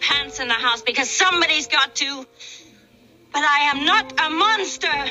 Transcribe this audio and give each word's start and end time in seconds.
pants 0.00 0.40
in 0.40 0.48
the 0.48 0.54
house 0.54 0.82
because 0.82 1.10
somebody's 1.10 1.66
got 1.66 1.94
to. 1.96 2.26
But 3.32 3.42
I 3.42 3.70
am 3.72 3.84
not 3.84 4.12
a 4.20 4.30
monster. 4.30 5.10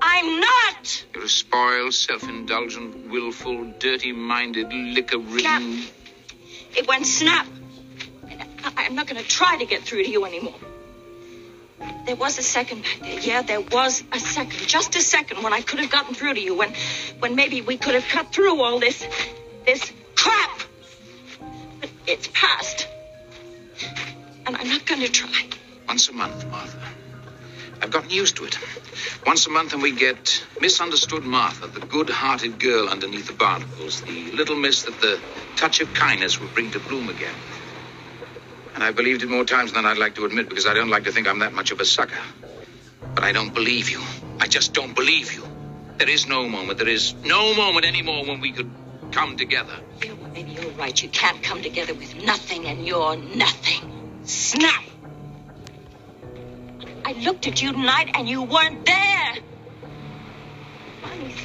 I'm 0.00 0.40
not. 0.40 1.04
You're 1.14 1.24
a 1.24 1.28
spoiled, 1.28 1.94
self-indulgent, 1.94 3.10
willful, 3.10 3.72
dirty-minded, 3.78 4.72
liquor-ridden... 4.72 5.82
It 6.76 6.86
went 6.86 7.06
snap. 7.06 7.46
I'm 8.76 8.94
not 8.94 9.06
going 9.06 9.20
to 9.20 9.28
try 9.28 9.56
to 9.56 9.64
get 9.64 9.82
through 9.82 10.04
to 10.04 10.10
you 10.10 10.24
anymore. 10.26 10.54
There 12.06 12.16
was 12.16 12.38
a 12.38 12.42
second 12.42 12.82
back 12.82 12.98
there. 13.00 13.20
Yeah, 13.20 13.42
there 13.42 13.60
was 13.60 14.04
a 14.12 14.18
second. 14.18 14.66
Just 14.66 14.94
a 14.94 15.00
second 15.00 15.42
when 15.42 15.52
I 15.52 15.60
could 15.60 15.80
have 15.80 15.90
gotten 15.90 16.14
through 16.14 16.34
to 16.34 16.40
you. 16.40 16.54
When, 16.54 16.72
when 17.20 17.36
maybe 17.36 17.62
we 17.62 17.76
could 17.76 17.94
have 17.94 18.06
cut 18.06 18.32
through 18.32 18.60
all 18.60 18.78
this, 18.78 19.06
this 19.64 19.92
crap. 20.14 20.60
But 21.80 21.90
it's 22.06 22.28
past. 22.32 22.86
And 24.48 24.56
I'm 24.56 24.68
not 24.68 24.86
going 24.86 25.02
to 25.02 25.12
try. 25.12 25.46
Once 25.86 26.08
a 26.08 26.12
month, 26.14 26.46
Martha. 26.46 26.78
I've 27.82 27.90
gotten 27.90 28.08
used 28.08 28.36
to 28.36 28.46
it. 28.46 28.58
Once 29.26 29.46
a 29.46 29.50
month, 29.50 29.74
and 29.74 29.82
we 29.82 29.92
get 29.92 30.42
misunderstood 30.58 31.22
Martha, 31.22 31.66
the 31.66 31.80
good-hearted 31.84 32.58
girl 32.58 32.88
underneath 32.88 33.26
the 33.26 33.34
barnacles, 33.34 34.00
the 34.04 34.30
little 34.32 34.56
miss 34.56 34.84
that 34.84 34.98
the 35.02 35.20
touch 35.54 35.82
of 35.82 35.92
kindness 35.92 36.40
will 36.40 36.48
bring 36.48 36.70
to 36.70 36.80
bloom 36.80 37.10
again. 37.10 37.34
And 38.74 38.82
I've 38.82 38.96
believed 38.96 39.22
it 39.22 39.28
more 39.28 39.44
times 39.44 39.74
than 39.74 39.84
I'd 39.84 39.98
like 39.98 40.14
to 40.14 40.24
admit 40.24 40.48
because 40.48 40.66
I 40.66 40.72
don't 40.72 40.88
like 40.88 41.04
to 41.04 41.12
think 41.12 41.28
I'm 41.28 41.40
that 41.40 41.52
much 41.52 41.70
of 41.70 41.80
a 41.80 41.84
sucker. 41.84 42.16
But 43.14 43.24
I 43.24 43.32
don't 43.32 43.52
believe 43.52 43.90
you. 43.90 44.00
I 44.40 44.46
just 44.46 44.72
don't 44.72 44.94
believe 44.94 45.34
you. 45.34 45.46
There 45.98 46.08
is 46.08 46.26
no 46.26 46.48
moment, 46.48 46.78
there 46.78 46.88
is 46.88 47.12
no 47.22 47.54
moment 47.54 47.84
anymore 47.84 48.24
when 48.24 48.40
we 48.40 48.52
could 48.52 48.70
come 49.12 49.36
together. 49.36 49.74
You 50.02 50.08
know 50.08 50.14
what? 50.14 50.32
Maybe 50.32 50.52
you're 50.52 50.70
right. 50.70 51.02
You 51.02 51.10
can't 51.10 51.42
come 51.42 51.60
together 51.60 51.92
with 51.92 52.16
nothing, 52.24 52.64
and 52.64 52.86
you're 52.86 53.16
nothing. 53.16 53.97
Snap! 54.28 54.84
I 57.02 57.12
looked 57.12 57.46
at 57.46 57.62
you 57.62 57.72
tonight, 57.72 58.10
and 58.12 58.28
you 58.28 58.42
weren't 58.42 58.84
there. 58.84 59.34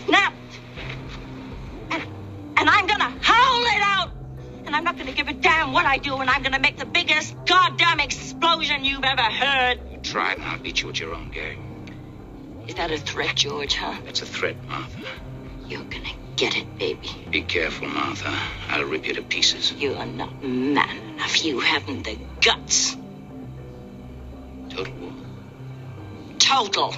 Snapped. 0.06 0.60
And, 1.92 2.04
and 2.58 2.70
I'm 2.70 2.86
gonna 2.86 3.18
howl 3.22 3.62
it 3.62 3.82
out. 3.82 4.12
And 4.66 4.76
I'm 4.76 4.84
not 4.84 4.98
gonna 4.98 5.14
give 5.14 5.30
a 5.30 5.34
damn 5.34 5.72
what 5.72 5.86
I 5.86 5.98
do, 5.98 6.18
and 6.18 6.30
I'm 6.30 6.44
gonna 6.44 6.60
make 6.60 6.76
the 6.76 6.86
biggest 6.86 7.34
goddamn 7.46 8.02
explosion 8.02 8.84
you've 8.84 9.06
ever 9.06 9.22
heard. 9.22 9.80
You 9.90 10.00
try 10.00 10.34
it, 10.34 10.40
and 10.40 10.46
I'll 10.46 10.60
beat 10.60 10.82
you 10.82 10.90
at 10.90 11.00
your 11.00 11.16
own 11.16 11.32
game. 11.32 11.86
Is 12.68 12.76
that 12.76 12.92
a 12.92 12.98
threat, 12.98 13.36
George, 13.36 13.76
huh? 13.76 13.98
It's 14.08 14.22
a 14.22 14.26
threat, 14.26 14.62
Martha. 14.68 15.08
You're 15.70 15.86
gonna 15.86 16.10
get 16.36 16.56
it, 16.56 16.78
baby. 16.78 17.10
Be 17.30 17.42
careful, 17.42 17.88
Martha. 17.88 18.36
I'll 18.70 18.86
rip 18.86 19.06
you 19.08 19.14
to 19.14 19.22
pieces. 19.22 19.72
You're 19.74 20.06
not 20.06 20.44
man 20.44 20.98
enough. 21.14 21.44
You 21.44 21.60
haven't 21.60 22.04
the 22.04 22.18
guts. 22.42 22.96
Total 24.70 24.94
war. 24.96 25.12
Total. 26.40 26.96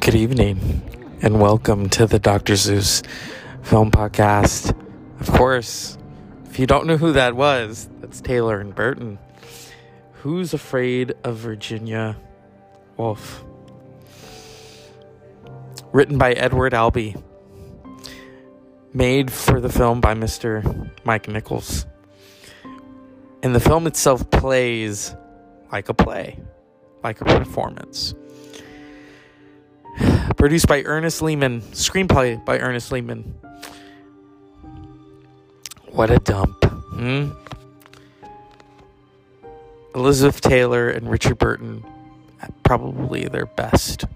Good 0.00 0.14
evening, 0.14 1.18
and 1.22 1.40
welcome 1.40 1.88
to 1.90 2.06
the 2.06 2.18
Dr. 2.18 2.56
Zeus 2.56 3.02
Film 3.62 3.90
Podcast. 3.90 4.76
Of 5.20 5.30
course, 5.30 5.96
if 6.46 6.58
you 6.58 6.66
don't 6.66 6.86
know 6.86 6.96
who 6.96 7.12
that 7.12 7.34
was, 7.34 7.88
that's 8.00 8.20
Taylor 8.20 8.60
and 8.60 8.74
Burton. 8.74 9.18
Who's 10.14 10.52
Afraid 10.52 11.14
of 11.24 11.36
Virginia 11.36 12.16
Woolf? 12.98 13.44
Written 15.92 16.18
by 16.18 16.32
Edward 16.32 16.74
Albee. 16.74 17.16
Made 18.92 19.32
for 19.32 19.60
the 19.60 19.68
film 19.68 20.00
by 20.00 20.14
Mr. 20.14 20.90
Mike 21.04 21.28
Nichols. 21.28 21.86
And 23.42 23.54
the 23.54 23.60
film 23.60 23.86
itself 23.86 24.28
plays 24.30 25.14
like 25.72 25.88
a 25.88 25.94
play, 25.94 26.38
like 27.02 27.20
a 27.20 27.24
performance 27.24 28.14
produced 30.40 30.66
by 30.66 30.82
Ernest 30.84 31.20
Lehman, 31.20 31.60
screenplay 31.60 32.42
by 32.46 32.58
Ernest 32.58 32.90
Lehman. 32.90 33.34
What 35.90 36.10
a 36.10 36.18
dump. 36.18 36.64
Hmm? 36.64 37.32
Elizabeth 39.94 40.40
Taylor 40.40 40.88
and 40.88 41.10
Richard 41.10 41.36
Burton, 41.36 41.84
probably 42.62 43.28
their 43.28 43.44
best. 43.44 44.06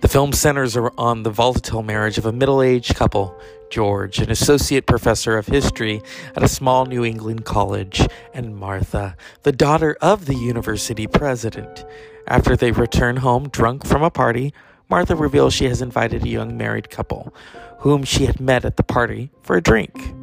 The 0.00 0.08
film 0.08 0.32
centers 0.32 0.78
on 0.78 1.24
the 1.24 1.30
volatile 1.30 1.82
marriage 1.82 2.16
of 2.16 2.24
a 2.24 2.32
middle 2.32 2.62
aged 2.62 2.94
couple, 2.94 3.38
George, 3.68 4.18
an 4.18 4.30
associate 4.30 4.86
professor 4.86 5.36
of 5.36 5.46
history 5.46 6.00
at 6.34 6.42
a 6.42 6.48
small 6.48 6.86
New 6.86 7.04
England 7.04 7.44
college, 7.44 8.08
and 8.32 8.56
Martha, 8.56 9.14
the 9.42 9.52
daughter 9.52 9.98
of 10.00 10.24
the 10.24 10.34
university 10.34 11.06
president. 11.06 11.84
After 12.26 12.56
they 12.56 12.72
return 12.72 13.18
home 13.18 13.50
drunk 13.50 13.86
from 13.86 14.02
a 14.02 14.10
party, 14.10 14.54
Martha 14.88 15.14
reveals 15.14 15.52
she 15.52 15.66
has 15.66 15.82
invited 15.82 16.24
a 16.24 16.28
young 16.28 16.56
married 16.56 16.88
couple, 16.88 17.34
whom 17.80 18.02
she 18.02 18.24
had 18.24 18.40
met 18.40 18.64
at 18.64 18.78
the 18.78 18.82
party, 18.82 19.30
for 19.42 19.56
a 19.56 19.62
drink. 19.62 20.14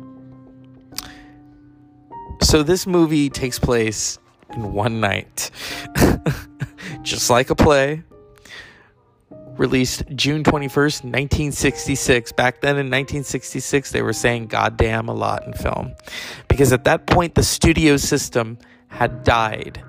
So 2.41 2.63
this 2.63 2.87
movie 2.87 3.29
takes 3.29 3.59
place 3.59 4.17
in 4.55 4.73
one 4.73 4.99
night, 4.99 5.51
just 7.03 7.29
like 7.29 7.51
a 7.51 7.55
play. 7.55 8.03
Released 9.57 10.03
June 10.15 10.43
21st, 10.43 11.03
1966. 11.03 12.31
Back 12.33 12.61
then 12.61 12.75
in 12.75 12.87
1966, 12.87 13.91
they 13.91 14.01
were 14.01 14.13
saying 14.13 14.47
goddamn 14.47 15.09
a 15.09 15.13
lot 15.13 15.45
in 15.45 15.53
film. 15.53 15.95
Because 16.47 16.71
at 16.71 16.83
that 16.85 17.07
point, 17.07 17.35
the 17.35 17.43
studio 17.43 17.97
system 17.97 18.59
had 18.87 19.23
died. 19.23 19.83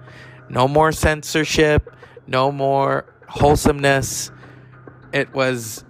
No 0.49 0.67
more 0.67 0.93
censorship, 0.93 1.95
no 2.27 2.51
more 2.51 3.05
wholesomeness. 3.29 4.31
It 5.13 5.33
was 5.35 5.85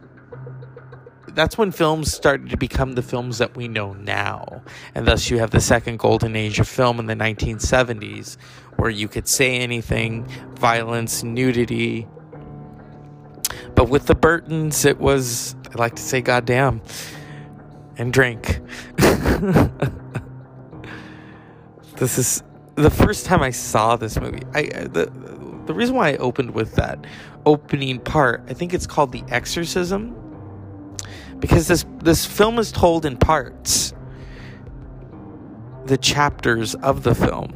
that's 1.38 1.56
when 1.56 1.70
films 1.70 2.12
started 2.12 2.50
to 2.50 2.56
become 2.56 2.94
the 2.94 3.02
films 3.02 3.38
that 3.38 3.56
we 3.56 3.68
know 3.68 3.92
now. 3.92 4.62
And 4.92 5.06
thus 5.06 5.30
you 5.30 5.38
have 5.38 5.52
the 5.52 5.60
second 5.60 6.00
golden 6.00 6.34
age 6.34 6.58
of 6.58 6.66
film 6.66 6.98
in 6.98 7.06
the 7.06 7.14
1970s 7.14 8.36
where 8.74 8.90
you 8.90 9.06
could 9.06 9.28
say 9.28 9.58
anything, 9.58 10.26
violence, 10.54 11.22
nudity. 11.22 12.08
But 13.74 13.88
with 13.88 14.06
the 14.06 14.14
Burtons, 14.14 14.84
it 14.84 14.98
was, 14.98 15.56
I 15.74 15.78
like 15.78 15.96
to 15.96 16.02
say, 16.02 16.20
goddamn, 16.20 16.82
and 17.96 18.12
drink. 18.12 18.60
this 21.96 22.18
is 22.18 22.42
the 22.76 22.90
first 22.90 23.26
time 23.26 23.42
I 23.42 23.50
saw 23.50 23.96
this 23.96 24.18
movie. 24.20 24.42
I 24.54 24.64
uh, 24.74 24.88
the 24.88 25.12
the 25.66 25.74
reason 25.74 25.96
why 25.96 26.10
I 26.10 26.16
opened 26.16 26.52
with 26.52 26.74
that 26.76 27.04
opening 27.44 27.98
part, 28.00 28.42
I 28.48 28.54
think 28.54 28.72
it's 28.72 28.86
called 28.86 29.12
The 29.12 29.22
Exorcism 29.28 30.14
because 31.38 31.68
this 31.68 31.84
this 31.98 32.24
film 32.24 32.58
is 32.58 32.72
told 32.72 33.04
in 33.04 33.16
parts. 33.16 33.92
The 35.86 35.96
chapters 35.96 36.74
of 36.76 37.02
the 37.02 37.14
film. 37.14 37.54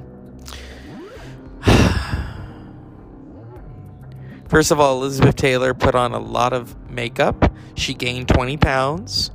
First 4.52 4.70
of 4.70 4.78
all, 4.78 4.96
Elizabeth 4.98 5.36
Taylor 5.36 5.72
put 5.72 5.94
on 5.94 6.12
a 6.12 6.18
lot 6.18 6.52
of 6.52 6.76
makeup. 6.90 7.50
She 7.74 7.94
gained 7.94 8.28
20 8.28 8.58
pounds, 8.58 9.30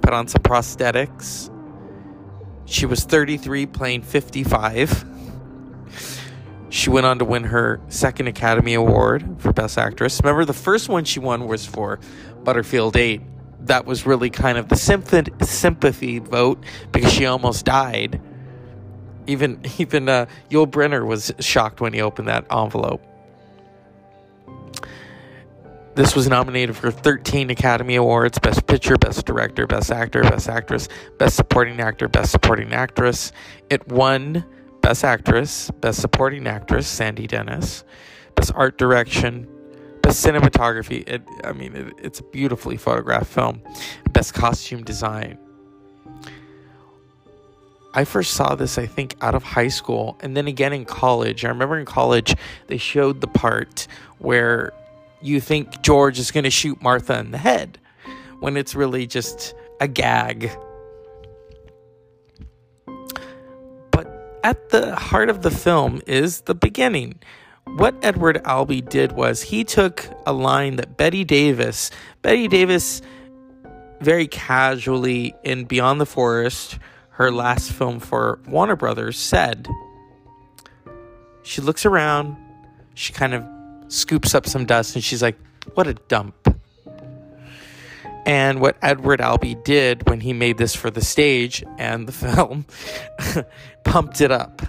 put 0.00 0.14
on 0.14 0.28
some 0.28 0.44
prosthetics. 0.44 1.50
She 2.64 2.86
was 2.86 3.02
33, 3.02 3.66
playing 3.66 4.02
55. 4.02 5.04
She 6.68 6.88
went 6.88 7.04
on 7.04 7.18
to 7.18 7.24
win 7.24 7.42
her 7.42 7.80
second 7.88 8.28
Academy 8.28 8.74
Award 8.74 9.40
for 9.40 9.52
Best 9.52 9.76
Actress. 9.76 10.20
Remember, 10.22 10.44
the 10.44 10.52
first 10.52 10.88
one 10.88 11.04
she 11.04 11.18
won 11.18 11.48
was 11.48 11.66
for 11.66 11.98
Butterfield 12.44 12.96
8. 12.96 13.20
That 13.62 13.86
was 13.86 14.06
really 14.06 14.30
kind 14.30 14.56
of 14.56 14.68
the 14.68 14.76
sympathy, 14.76 16.20
vote 16.20 16.62
because 16.92 17.12
she 17.12 17.26
almost 17.26 17.64
died. 17.64 18.22
Even 19.26 19.60
even 19.78 20.08
uh, 20.08 20.26
Yul 20.48 20.68
Brynner 20.68 21.04
was 21.04 21.32
shocked 21.40 21.80
when 21.80 21.92
he 21.92 22.00
opened 22.00 22.28
that 22.28 22.46
envelope. 22.52 23.04
This 25.94 26.16
was 26.16 26.26
nominated 26.26 26.74
for 26.74 26.90
13 26.90 27.50
Academy 27.50 27.96
Awards 27.96 28.38
Best 28.38 28.66
Picture, 28.66 28.96
Best 28.96 29.26
Director, 29.26 29.66
Best 29.66 29.90
Actor, 29.90 30.22
Best 30.22 30.48
Actress, 30.48 30.88
Best 31.18 31.36
Supporting 31.36 31.80
Actor, 31.80 32.08
Best 32.08 32.32
Supporting 32.32 32.72
Actress. 32.72 33.30
It 33.68 33.86
won 33.88 34.42
Best 34.80 35.04
Actress, 35.04 35.70
Best 35.82 36.00
Supporting 36.00 36.46
Actress, 36.46 36.86
Sandy 36.86 37.26
Dennis, 37.26 37.84
Best 38.36 38.52
Art 38.54 38.78
Direction, 38.78 39.46
Best 40.00 40.24
Cinematography. 40.24 41.06
It, 41.06 41.22
I 41.44 41.52
mean, 41.52 41.76
it, 41.76 41.92
it's 41.98 42.20
a 42.20 42.24
beautifully 42.24 42.78
photographed 42.78 43.26
film. 43.26 43.60
Best 44.12 44.32
Costume 44.32 44.84
Design. 44.84 45.38
I 47.92 48.04
first 48.04 48.32
saw 48.32 48.54
this, 48.54 48.78
I 48.78 48.86
think, 48.86 49.16
out 49.20 49.34
of 49.34 49.42
high 49.42 49.68
school 49.68 50.16
and 50.20 50.34
then 50.34 50.48
again 50.48 50.72
in 50.72 50.86
college. 50.86 51.44
I 51.44 51.48
remember 51.48 51.78
in 51.78 51.84
college, 51.84 52.34
they 52.68 52.78
showed 52.78 53.20
the 53.20 53.26
part 53.26 53.86
where 54.16 54.72
you 55.22 55.40
think 55.40 55.82
George 55.82 56.18
is 56.18 56.30
going 56.30 56.44
to 56.44 56.50
shoot 56.50 56.82
Martha 56.82 57.18
in 57.18 57.30
the 57.30 57.38
head 57.38 57.78
when 58.40 58.56
it's 58.56 58.74
really 58.74 59.06
just 59.06 59.54
a 59.80 59.88
gag. 59.88 60.50
But 63.90 64.40
at 64.42 64.70
the 64.70 64.96
heart 64.96 65.30
of 65.30 65.42
the 65.42 65.50
film 65.50 66.02
is 66.06 66.42
the 66.42 66.54
beginning. 66.54 67.20
What 67.76 67.94
Edward 68.02 68.40
Albee 68.44 68.80
did 68.80 69.12
was 69.12 69.42
he 69.42 69.62
took 69.64 70.08
a 70.26 70.32
line 70.32 70.76
that 70.76 70.96
Bette 70.96 71.24
Davis, 71.24 71.90
Bette 72.20 72.48
Davis 72.48 73.00
very 74.00 74.26
casually 74.26 75.34
in 75.44 75.64
Beyond 75.64 76.00
the 76.00 76.06
Forest, 76.06 76.78
her 77.10 77.30
last 77.30 77.70
film 77.70 78.00
for 78.00 78.40
Warner 78.48 78.74
Brothers, 78.74 79.16
said, 79.16 79.68
She 81.44 81.60
looks 81.60 81.86
around, 81.86 82.36
she 82.94 83.12
kind 83.12 83.32
of 83.32 83.44
scoops 83.92 84.34
up 84.34 84.46
some 84.46 84.64
dust, 84.64 84.94
and 84.94 85.04
she's 85.04 85.22
like, 85.22 85.38
What 85.74 85.86
a 85.86 85.94
dump. 85.94 86.48
And 88.24 88.60
what 88.60 88.76
Edward 88.82 89.20
Albee 89.20 89.56
did 89.64 90.08
when 90.08 90.20
he 90.20 90.32
made 90.32 90.56
this 90.56 90.76
for 90.76 90.90
the 90.90 91.00
stage 91.00 91.64
and 91.76 92.06
the 92.06 92.12
film, 92.12 92.66
pumped 93.84 94.20
it 94.20 94.30
up. 94.30 94.62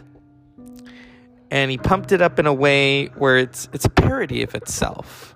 And 1.52 1.70
he 1.70 1.78
pumped 1.78 2.12
it 2.12 2.22
up 2.22 2.40
in 2.40 2.48
a 2.48 2.54
way 2.54 3.08
where 3.08 3.38
it's 3.38 3.70
it's 3.74 3.86
a 3.86 3.90
parody 3.90 4.42
of 4.42 4.56
itself. 4.56 5.36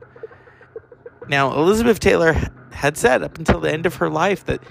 Now, 1.28 1.54
Elizabeth 1.54 2.00
Taylor 2.00 2.36
had 2.72 2.98
said 2.98 3.22
up 3.22 3.38
until 3.38 3.60
the 3.60 3.72
end 3.72 3.86
of 3.86 3.96
her 3.96 4.10
life 4.10 4.46
that 4.46 4.62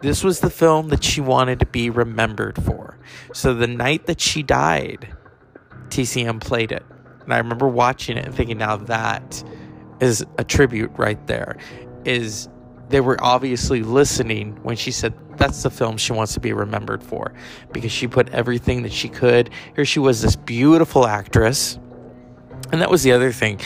this 0.00 0.24
was 0.24 0.40
the 0.40 0.50
film 0.50 0.88
that 0.88 1.04
she 1.04 1.20
wanted 1.20 1.60
to 1.60 1.66
be 1.66 1.90
remembered 1.90 2.62
for. 2.62 2.98
So 3.32 3.54
the 3.54 3.66
night 3.66 4.06
that 4.06 4.20
she 4.20 4.42
died, 4.42 5.14
TCM 5.90 6.40
played 6.40 6.72
it. 6.72 6.84
And 7.26 7.34
I 7.34 7.38
remember 7.38 7.66
watching 7.66 8.16
it 8.16 8.24
and 8.24 8.32
thinking, 8.32 8.58
now 8.58 8.76
that 8.76 9.42
is 10.00 10.24
a 10.38 10.44
tribute 10.44 10.92
right 10.96 11.24
there. 11.26 11.56
Is 12.04 12.48
they 12.88 13.00
were 13.00 13.18
obviously 13.20 13.82
listening 13.82 14.56
when 14.62 14.76
she 14.76 14.92
said 14.92 15.12
that's 15.36 15.64
the 15.64 15.70
film 15.70 15.96
she 15.96 16.12
wants 16.12 16.34
to 16.34 16.40
be 16.40 16.52
remembered 16.52 17.02
for 17.02 17.32
because 17.72 17.90
she 17.90 18.06
put 18.06 18.28
everything 18.30 18.84
that 18.84 18.92
she 18.92 19.08
could. 19.08 19.50
Here 19.74 19.84
she 19.84 19.98
was, 19.98 20.22
this 20.22 20.36
beautiful 20.36 21.04
actress. 21.04 21.78
And 22.70 22.80
that 22.80 22.90
was 22.90 23.02
the 23.02 23.10
other 23.10 23.32
thing. 23.32 23.60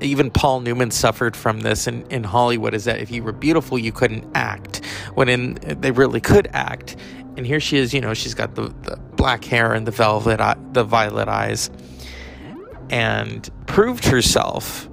Even 0.00 0.30
Paul 0.30 0.60
Newman 0.60 0.90
suffered 0.90 1.34
from 1.34 1.60
this 1.60 1.86
in, 1.86 2.06
in 2.08 2.24
Hollywood 2.24 2.74
is 2.74 2.84
that 2.84 3.00
if 3.00 3.10
you 3.10 3.22
were 3.22 3.32
beautiful, 3.32 3.78
you 3.78 3.90
couldn't 3.90 4.24
act. 4.34 4.84
When 5.14 5.30
in 5.30 5.54
they 5.80 5.90
really 5.90 6.20
could 6.20 6.48
act. 6.52 6.96
And 7.36 7.46
here 7.46 7.60
she 7.60 7.78
is, 7.78 7.94
you 7.94 8.00
know, 8.00 8.14
she's 8.14 8.34
got 8.34 8.54
the, 8.54 8.74
the 8.82 8.96
black 9.16 9.44
hair 9.44 9.72
and 9.72 9.86
the 9.86 9.92
velvet, 9.92 10.40
the 10.72 10.84
violet 10.84 11.28
eyes, 11.28 11.70
and 12.90 13.48
proved 13.66 14.06
herself 14.06 14.88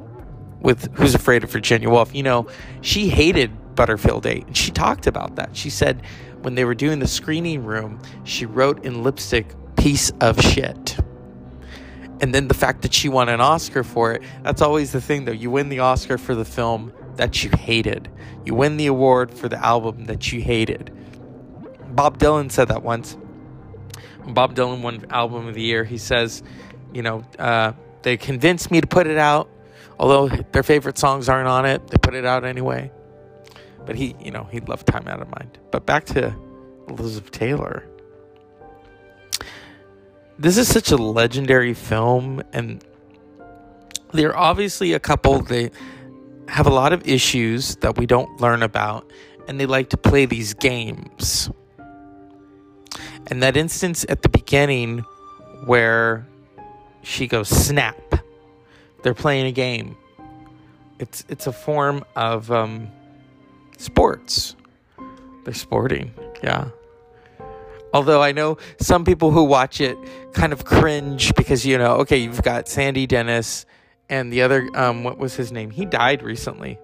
with 0.60 0.94
Who's 0.96 1.16
Afraid 1.16 1.44
of 1.44 1.52
Virginia 1.52 1.90
Woolf. 1.90 2.14
You 2.16 2.24
know, 2.24 2.48
she 2.82 3.10
hated 3.10 3.76
Butterfield 3.76 4.26
8. 4.26 4.48
And 4.48 4.58
she 4.58 4.72
talked 4.72 5.08
about 5.08 5.36
that. 5.36 5.56
She 5.56 5.70
said 5.70 6.02
when 6.42 6.56
they 6.56 6.66
were 6.66 6.76
doing 6.76 7.00
the 7.00 7.08
screening 7.08 7.64
room, 7.64 8.00
she 8.24 8.46
wrote 8.46 8.86
in 8.86 9.04
lipstick, 9.04 9.48
piece 9.76 10.12
of 10.22 10.42
shit. 10.42 10.98
And 12.22 12.34
then 12.34 12.48
the 12.48 12.54
fact 12.54 12.82
that 12.84 12.94
she 12.94 13.10
won 13.10 13.30
an 13.30 13.42
Oscar 13.42 13.84
for 13.84 14.14
it, 14.14 14.24
that's 14.42 14.62
always 14.62 14.92
the 14.92 15.02
thing 15.02 15.26
though. 15.26 15.32
You 15.32 15.52
win 15.52 15.70
the 15.70 15.80
Oscar 15.80 16.18
for 16.18 16.34
the 16.34 16.46
film 16.46 16.94
that 17.16 17.44
you 17.44 17.50
hated, 17.52 18.10
you 18.46 18.54
win 18.56 18.78
the 18.78 18.88
award 18.88 19.34
for 19.34 19.48
the 19.48 19.64
album 19.64 20.06
that 20.06 20.32
you 20.32 20.42
hated. 20.42 20.92
Bob 21.96 22.18
Dylan 22.18 22.52
said 22.52 22.70
that 22.70 22.84
once. 22.84 23.18
Bob 24.28 24.56
Dylan 24.56 24.82
won 24.82 25.06
Album 25.12 25.48
of 25.48 25.54
the 25.54 25.62
Year. 25.62 25.84
He 25.84 25.98
says, 25.98 26.44
you 26.94 27.04
know, 27.04 27.24
uh, 27.38 27.74
they 28.06 28.18
convinced 28.18 28.70
me 28.70 28.80
to 28.82 28.86
put 28.88 29.08
it 29.08 29.18
out, 29.18 29.50
although 29.98 30.28
their 30.28 30.62
favorite 30.62 30.96
songs 31.00 31.28
aren't 31.28 31.48
on 31.48 31.66
it. 31.66 31.88
They 31.88 31.98
put 31.98 32.14
it 32.14 32.24
out 32.24 32.46
anyway. 32.46 32.92
But 33.84 33.96
he, 33.96 34.16
you 34.20 34.30
know, 34.30 34.48
he 34.52 34.60
loved 34.60 34.86
Time 34.86 35.08
Out 35.08 35.24
of 35.24 35.30
Mind. 35.32 35.58
But 35.72 35.88
back 35.88 36.06
to 36.06 36.36
Elizabeth 36.88 37.32
Taylor. 37.32 37.84
This 40.38 40.56
is 40.60 40.68
such 40.68 40.92
a 40.92 40.98
legendary 40.98 41.74
film, 41.74 42.44
and 42.54 42.86
they're 44.12 44.38
obviously 44.38 44.94
a 44.94 45.00
couple. 45.00 45.42
They 45.42 45.72
have 46.48 46.68
a 46.68 46.74
lot 46.74 46.94
of 46.94 47.08
issues 47.08 47.76
that 47.78 47.98
we 47.98 48.06
don't 48.06 48.40
learn 48.40 48.62
about, 48.62 49.12
and 49.48 49.60
they 49.60 49.66
like 49.66 49.90
to 49.90 49.98
play 49.98 50.28
these 50.28 50.54
games. 50.54 51.50
And 53.26 53.42
that 53.42 53.58
instance 53.58 54.06
at 54.08 54.22
the 54.22 54.30
beginning 54.30 55.00
where 55.66 56.28
she 57.06 57.28
goes 57.28 57.48
snap, 57.48 58.26
they're 59.04 59.14
playing 59.14 59.46
a 59.46 59.52
game. 59.52 59.96
It's 61.00 61.24
it's 61.30 61.48
a 61.48 61.52
form 61.52 62.04
of 62.16 62.52
um, 62.52 62.90
sports. 63.78 64.56
They're 65.44 65.54
sporting, 65.54 66.14
yeah. 66.44 66.70
Although 67.94 68.22
I 68.22 68.32
know 68.32 68.58
some 68.82 69.06
people 69.06 69.32
who 69.32 69.44
watch 69.44 69.80
it 69.80 69.98
kind 70.34 70.52
of 70.52 70.66
cringe 70.66 71.34
because 71.36 71.66
you 71.66 71.78
know, 71.78 71.98
okay, 71.98 72.18
you've 72.18 72.42
got 72.42 72.68
Sandy 72.68 73.06
Dennis 73.06 73.66
and 74.10 74.32
the 74.32 74.42
other, 74.42 74.70
um, 74.76 75.04
what 75.04 75.18
was 75.18 75.36
his 75.36 75.52
name? 75.52 75.72
He 75.72 75.86
died 75.86 76.22
recently. 76.22 76.80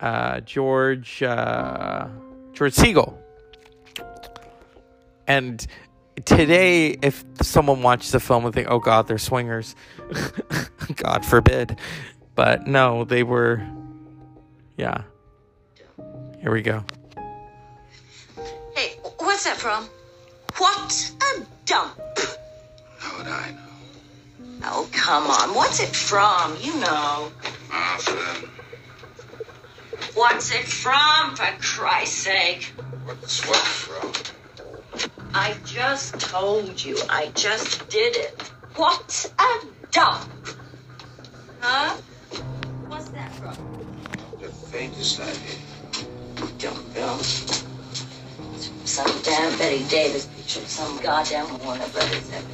Uh, 0.00 0.40
George 0.40 1.22
uh, 1.22 2.08
George 2.52 2.74
Segal. 2.74 3.16
And 5.26 5.66
today, 6.24 6.90
if 7.02 7.24
someone 7.42 7.82
watches 7.82 8.12
the 8.12 8.20
film 8.20 8.44
and 8.44 8.54
think, 8.54 8.68
"Oh 8.70 8.78
God, 8.78 9.06
they're 9.08 9.18
swingers," 9.18 9.74
God 10.96 11.24
forbid. 11.24 11.78
But 12.34 12.66
no, 12.66 13.04
they 13.04 13.22
were. 13.22 13.66
Yeah, 14.76 15.02
here 16.40 16.52
we 16.52 16.62
go. 16.62 16.84
Hey, 18.74 18.98
what's 19.18 19.44
that 19.44 19.56
from? 19.56 19.88
What 20.58 21.12
a 21.22 21.42
dump. 21.64 21.98
How 22.98 23.18
would 23.18 23.26
I 23.28 23.50
know? 23.50 23.58
Oh, 24.64 24.88
come 24.92 25.24
on. 25.26 25.54
What's 25.54 25.80
it 25.80 25.94
from? 25.94 26.56
You 26.60 26.78
know. 26.80 27.30
Arthur, 27.72 28.48
What's 30.14 30.52
it 30.52 30.64
from, 30.64 31.34
for 31.34 31.46
Christ's 31.60 32.16
sake? 32.18 32.72
what's 33.04 33.46
what 33.48 33.56
from? 33.56 34.33
I 35.36 35.56
just 35.66 36.20
told 36.20 36.84
you. 36.84 36.96
I 37.10 37.26
just 37.34 37.88
did 37.88 38.14
it. 38.14 38.40
What 38.76 39.32
a 39.40 39.66
dump. 39.90 40.30
Huh? 41.60 41.96
What's 42.86 43.08
that 43.08 43.34
from? 43.34 43.56
The 44.40 44.48
faintest 44.48 45.20
idea. 45.20 45.58
Don't 46.58 46.94
know. 46.94 47.18
Some 48.84 49.10
damn 49.24 49.58
Bette 49.58 49.82
Davis 49.88 50.26
picture, 50.26 50.60
some 50.60 51.02
goddamn 51.02 51.48
Warner 51.64 51.88
Brothers 51.88 52.30
epic. 52.32 52.46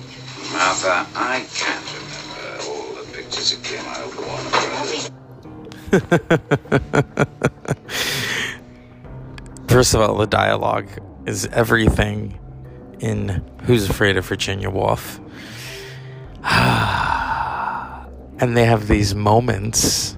Martha, 0.50 1.06
I 1.14 1.44
can't 1.54 1.84
remember 1.92 2.64
all 2.66 2.94
the 2.94 3.04
pictures 3.12 3.54
that 3.54 3.62
came 3.62 3.84
out 3.84 4.00
of 4.00 4.16
Warner 4.26 4.50
Brothers. 4.70 5.10
First 9.68 9.92
of 9.92 10.00
all, 10.00 10.16
the 10.16 10.26
dialogue 10.26 10.88
is 11.26 11.44
everything 11.48 12.39
in 13.00 13.42
Who's 13.64 13.88
Afraid 13.90 14.16
of 14.16 14.26
Virginia 14.26 14.70
Woolf. 14.70 15.18
and 18.40 18.56
they 18.56 18.64
have 18.64 18.88
these 18.88 19.14
moments. 19.14 20.16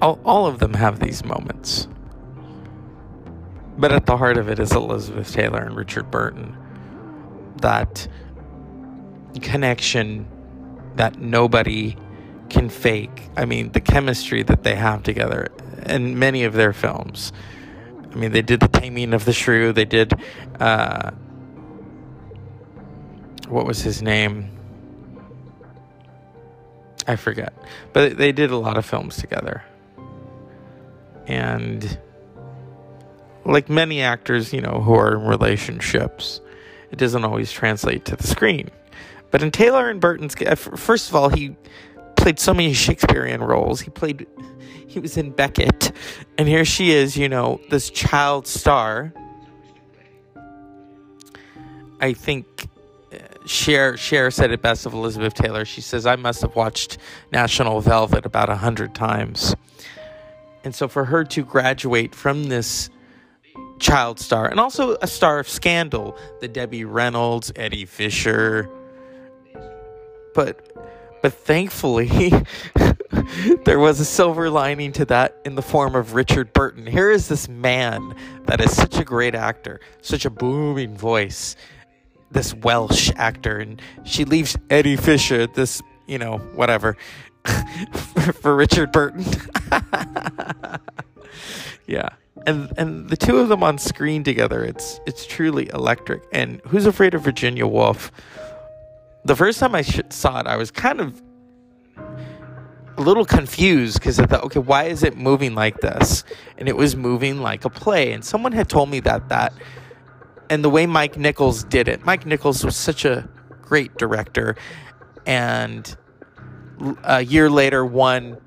All, 0.00 0.18
all 0.24 0.46
of 0.46 0.58
them 0.58 0.74
have 0.74 0.98
these 0.98 1.24
moments. 1.24 1.88
But 3.78 3.92
at 3.92 4.06
the 4.06 4.16
heart 4.16 4.36
of 4.36 4.48
it 4.48 4.58
is 4.58 4.72
Elizabeth 4.72 5.32
Taylor 5.32 5.62
and 5.62 5.76
Richard 5.76 6.10
Burton. 6.10 6.56
That 7.60 8.06
connection 9.40 10.26
that 10.96 11.18
nobody 11.18 11.96
can 12.50 12.68
fake. 12.68 13.30
I 13.36 13.46
mean, 13.46 13.72
the 13.72 13.80
chemistry 13.80 14.42
that 14.42 14.62
they 14.62 14.74
have 14.74 15.02
together 15.02 15.48
in 15.86 16.18
many 16.18 16.44
of 16.44 16.52
their 16.52 16.72
films. 16.72 17.32
I 18.12 18.14
mean, 18.16 18.32
they 18.32 18.42
did 18.42 18.60
The 18.60 18.68
Taming 18.68 19.14
of 19.14 19.24
the 19.24 19.32
Shrew. 19.32 19.72
They 19.72 19.86
did, 19.86 20.12
uh, 20.60 21.10
what 23.48 23.66
was 23.66 23.80
his 23.80 24.02
name? 24.02 24.50
I 27.06 27.16
forget. 27.16 27.54
But 27.92 28.18
they 28.18 28.32
did 28.32 28.50
a 28.50 28.56
lot 28.56 28.76
of 28.76 28.84
films 28.84 29.16
together. 29.16 29.62
And 31.26 31.98
like 33.44 33.68
many 33.68 34.02
actors, 34.02 34.52
you 34.52 34.60
know, 34.60 34.80
who 34.80 34.94
are 34.94 35.14
in 35.14 35.22
relationships, 35.26 36.40
it 36.90 36.98
doesn't 36.98 37.24
always 37.24 37.50
translate 37.50 38.04
to 38.06 38.16
the 38.16 38.26
screen. 38.26 38.70
But 39.30 39.42
in 39.42 39.50
Taylor 39.50 39.88
and 39.88 40.00
Burton's, 40.00 40.34
first 40.58 41.08
of 41.08 41.16
all, 41.16 41.30
he 41.30 41.56
played 42.22 42.38
so 42.38 42.54
many 42.54 42.72
Shakespearean 42.72 43.42
roles. 43.42 43.80
He 43.80 43.90
played, 43.90 44.28
he 44.86 45.00
was 45.00 45.16
in 45.16 45.32
Beckett, 45.32 45.90
and 46.38 46.46
here 46.46 46.64
she 46.64 46.92
is, 46.92 47.16
you 47.16 47.28
know, 47.28 47.60
this 47.68 47.90
child 47.90 48.46
star. 48.46 49.12
I 52.00 52.12
think 52.12 52.68
uh, 53.12 53.16
Cher 53.44 53.96
Cher 53.96 54.30
said 54.30 54.52
it 54.52 54.62
best 54.62 54.86
of 54.86 54.94
Elizabeth 54.94 55.34
Taylor. 55.34 55.64
She 55.64 55.80
says, 55.80 56.06
"I 56.06 56.14
must 56.14 56.42
have 56.42 56.54
watched 56.54 56.98
National 57.32 57.80
Velvet 57.80 58.24
about 58.24 58.48
a 58.48 58.56
hundred 58.56 58.94
times," 58.94 59.56
and 60.62 60.74
so 60.74 60.86
for 60.86 61.06
her 61.06 61.24
to 61.24 61.44
graduate 61.44 62.14
from 62.14 62.44
this 62.44 62.88
child 63.78 64.20
star 64.20 64.46
and 64.46 64.60
also 64.60 64.96
a 65.02 65.06
star 65.08 65.40
of 65.40 65.48
scandal 65.48 66.16
the 66.40 66.46
debbie 66.46 66.84
reynolds 66.84 67.52
eddie 67.56 67.84
fisher 67.84 68.70
but 70.34 70.71
but 71.22 71.32
thankfully 71.32 72.08
there 73.64 73.78
was 73.78 74.00
a 74.00 74.04
silver 74.04 74.50
lining 74.50 74.92
to 74.92 75.04
that 75.04 75.36
in 75.44 75.54
the 75.54 75.62
form 75.62 75.94
of 75.94 76.14
richard 76.14 76.52
burton. 76.52 76.86
Here 76.86 77.10
is 77.10 77.28
this 77.28 77.48
man 77.48 78.14
that 78.44 78.60
is 78.60 78.74
such 78.74 78.98
a 78.98 79.04
great 79.04 79.34
actor 79.34 79.80
such 80.02 80.24
a 80.24 80.30
booming 80.30 80.96
voice 80.96 81.56
this 82.30 82.54
welsh 82.54 83.10
actor 83.16 83.58
and 83.58 83.80
she 84.04 84.24
leaves 84.24 84.56
eddie 84.70 84.96
fisher 84.96 85.46
this 85.46 85.82
you 86.06 86.18
know 86.18 86.38
whatever 86.54 86.96
for, 87.92 88.32
for 88.42 88.56
richard 88.56 88.92
burton. 88.92 89.24
Yeah. 91.86 92.10
And 92.46 92.72
and 92.76 93.08
the 93.08 93.16
two 93.16 93.38
of 93.38 93.48
them 93.48 93.62
on 93.62 93.78
screen 93.78 94.24
together 94.24 94.64
it's 94.64 95.00
it's 95.06 95.26
truly 95.26 95.68
electric. 95.68 96.22
And 96.32 96.60
who's 96.66 96.86
afraid 96.86 97.14
of 97.14 97.22
virginia 97.22 97.66
woolf 97.66 98.10
the 99.24 99.36
first 99.36 99.58
time 99.58 99.74
i 99.74 99.82
sh- 99.82 100.00
saw 100.10 100.40
it 100.40 100.46
i 100.46 100.56
was 100.56 100.70
kind 100.70 101.00
of 101.00 101.22
a 102.96 103.00
little 103.02 103.24
confused 103.24 103.98
because 103.98 104.18
i 104.18 104.26
thought 104.26 104.44
okay 104.44 104.60
why 104.60 104.84
is 104.84 105.02
it 105.02 105.16
moving 105.16 105.54
like 105.54 105.80
this? 105.80 106.24
And 106.58 106.68
it 106.68 106.76
was 106.76 106.94
moving 106.94 107.40
like 107.40 107.64
a 107.64 107.70
play. 107.70 108.12
And 108.12 108.24
someone 108.24 108.52
had 108.52 108.68
told 108.68 108.90
me 108.90 109.00
that 109.00 109.28
that 109.28 109.52
and 110.50 110.62
the 110.62 110.70
way 110.70 110.86
mike 110.86 111.16
nichols 111.16 111.64
did 111.64 111.88
it 111.88 112.04
mike 112.04 112.26
nichols 112.26 112.64
was 112.64 112.76
such 112.76 113.04
a 113.04 113.28
great 113.60 113.96
director. 113.96 114.56
And 115.26 115.96
a 117.04 117.22
year 117.22 117.48
later 117.48 117.84
won 117.84 118.38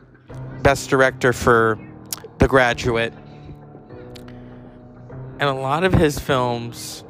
best 0.62 0.90
director 0.90 1.34
for 1.34 1.80
the 2.40 2.48
graduate. 2.48 3.14
And 5.40 5.50
a 5.50 5.54
lot 5.54 5.84
of 5.84 5.94
his 5.94 6.20
films 6.20 7.04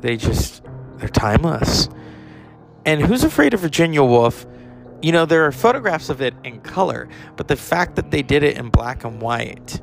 they 0.00 0.16
just 0.16 0.62
they're 1.00 1.08
timeless. 1.08 1.88
And 2.84 3.02
who's 3.02 3.24
afraid 3.24 3.54
of 3.54 3.60
virginia 3.60 4.02
woolf? 4.02 4.46
You 5.02 5.12
know 5.12 5.24
there 5.24 5.46
are 5.46 5.52
photographs 5.52 6.10
of 6.10 6.20
it 6.20 6.34
in 6.44 6.60
color 6.60 7.08
but 7.36 7.48
the 7.48 7.56
fact 7.56 7.96
that 7.96 8.10
they 8.10 8.22
did 8.22 8.42
it 8.42 8.58
in 8.58 8.68
black 8.68 9.04
and 9.04 9.20
white 9.20 9.80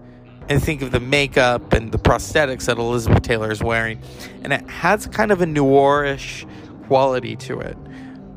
and 0.47 0.63
think 0.63 0.81
of 0.81 0.91
the 0.91 0.99
makeup 0.99 1.73
and 1.73 1.91
the 1.91 1.97
prosthetics 1.97 2.65
that 2.65 2.77
elizabeth 2.77 3.23
taylor 3.23 3.51
is 3.51 3.63
wearing 3.63 3.99
and 4.43 4.53
it 4.53 4.67
has 4.69 5.07
kind 5.07 5.31
of 5.31 5.41
a 5.41 5.45
noirish 5.45 6.47
quality 6.85 7.35
to 7.35 7.59
it. 7.59 7.77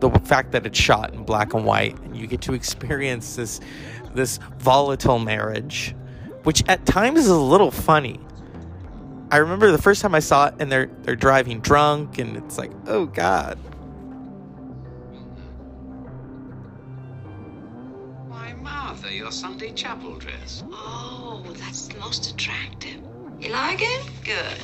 The 0.01 0.11
fact 0.25 0.53
that 0.53 0.65
it's 0.65 0.79
shot 0.79 1.13
in 1.13 1.25
black 1.25 1.53
and 1.53 1.67
white 1.67 1.99
and 2.01 2.17
you 2.17 2.27
get 2.27 2.41
to 2.43 2.55
experience 2.55 3.37
this 3.37 3.61
this 4.15 4.39
volatile 4.59 5.19
marriage 5.19 5.95
which 6.45 6.65
at 6.69 6.85
times 6.87 7.21
is 7.21 7.29
a 7.29 7.37
little 7.37 7.71
funny. 7.71 8.19
I 9.33 9.37
remember 9.37 9.71
the 9.71 9.81
first 9.81 10.03
time 10.03 10.15
I 10.15 10.19
saw 10.19 10.49
it 10.49 10.55
and 10.59 10.73
they're 10.73 10.91
they're 11.03 11.15
driving 11.15 11.61
drunk 11.61 12.19
and 12.19 12.37
it's 12.37 12.59
like, 12.59 12.73
"Oh 12.87 13.07
god." 13.07 13.57
Why, 18.29 18.55
Martha, 18.55 19.13
your 19.15 19.31
Sunday 19.31 19.71
chapel 19.71 20.17
dress. 20.17 20.65
Oh, 20.73 21.45
that's 21.59 21.87
the 21.87 21.99
most 22.01 22.33
attractive. 22.33 23.01
You 23.39 23.51
like 23.51 23.79
it? 23.81 24.11
Good. 24.25 24.59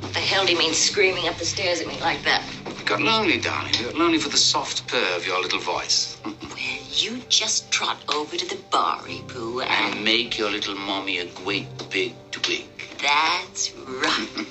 What 0.00 0.14
the 0.14 0.20
hell 0.20 0.46
do 0.46 0.52
you 0.52 0.58
mean 0.58 0.72
screaming 0.72 1.28
up 1.28 1.36
the 1.36 1.44
stairs 1.44 1.82
at 1.82 1.86
me 1.86 2.00
like 2.00 2.22
that? 2.24 2.42
You 2.66 2.84
got 2.86 3.02
lonely, 3.02 3.38
darling. 3.38 3.74
You 3.74 3.84
got 3.84 3.94
lonely 3.94 4.18
for 4.18 4.30
the 4.30 4.38
soft 4.38 4.88
purr 4.88 5.16
of 5.16 5.26
your 5.26 5.40
little 5.42 5.60
voice. 5.60 6.18
well, 6.24 6.34
you 6.94 7.22
just 7.28 7.70
trot 7.70 8.02
over 8.14 8.36
to 8.36 8.46
the 8.46 8.60
bar, 8.70 9.02
Pooh, 9.28 9.60
and... 9.60 9.70
and 9.70 10.02
make 10.02 10.38
your 10.38 10.50
little 10.50 10.74
mommy 10.74 11.18
a 11.18 11.26
great 11.26 11.68
big 11.90 12.14
twig. 12.30 12.64
That's 13.02 13.72
right. 13.74 14.46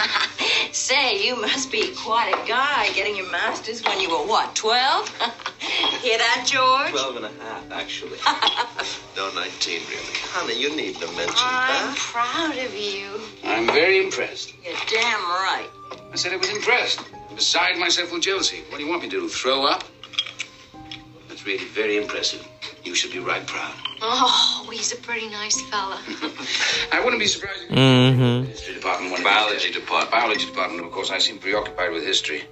Say, 0.72 1.26
you 1.26 1.40
must 1.40 1.72
be 1.72 1.92
quite 1.96 2.32
a 2.32 2.48
guy 2.48 2.90
getting 2.92 3.16
your 3.16 3.30
master's 3.30 3.82
when 3.84 4.00
you 4.00 4.08
were 4.08 4.24
what, 4.24 4.54
12? 4.54 5.08
Hear 6.00 6.18
that, 6.18 6.44
George? 6.46 6.90
12 6.90 7.16
and 7.16 7.24
a 7.26 7.30
half, 7.42 7.72
actually. 7.72 8.18
no, 9.16 9.30
19, 9.34 9.80
really. 9.88 10.02
Honey, 10.30 10.60
you 10.60 10.74
needn't 10.76 11.02
have 11.04 11.16
mentioned 11.16 11.36
I'm 11.38 11.88
that. 11.88 11.96
proud 11.96 12.56
of 12.56 12.74
you. 12.74 13.20
I'm 13.44 13.66
very 13.66 14.02
impressed. 14.02 14.54
You're 14.64 14.74
damn 14.88 15.20
right. 15.22 15.68
I 16.12 16.16
said 16.16 16.32
I 16.32 16.36
was 16.36 16.50
impressed. 16.50 17.00
Beside 17.34 17.78
myself 17.78 18.12
with 18.12 18.22
jealousy. 18.22 18.62
What 18.68 18.78
do 18.78 18.84
you 18.84 18.90
want 18.90 19.02
me 19.02 19.08
to 19.08 19.20
do? 19.20 19.28
Throw 19.28 19.64
up? 19.66 19.84
That's 21.28 21.44
really 21.44 21.64
very 21.66 21.96
impressive. 21.96 22.46
You 22.84 22.94
should 22.94 23.12
be 23.12 23.18
right 23.18 23.46
proud. 23.46 23.74
Oh, 24.00 24.68
he's 24.72 24.92
a 24.92 24.96
pretty 24.96 25.28
nice 25.28 25.60
fella. 25.62 26.00
I 26.92 27.00
wouldn't 27.00 27.20
be 27.20 27.26
surprised 27.26 27.62
if 27.64 27.70
Mhm. 27.70 28.46
history 28.48 28.74
department 28.74 29.10
wanted 29.12 29.24
Biology 29.24 29.70
department. 29.70 30.10
Biology 30.10 30.46
department, 30.46 30.84
of 30.86 30.92
course. 30.92 31.10
I 31.10 31.18
seem 31.18 31.38
preoccupied 31.38 31.92
with 31.92 32.04
history. 32.04 32.44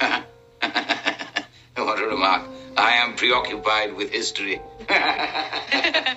what 0.00 1.98
a 1.98 2.06
remark. 2.06 2.42
I 2.76 2.92
am 2.94 3.14
preoccupied 3.16 3.94
with 3.94 4.10
history. 4.10 4.58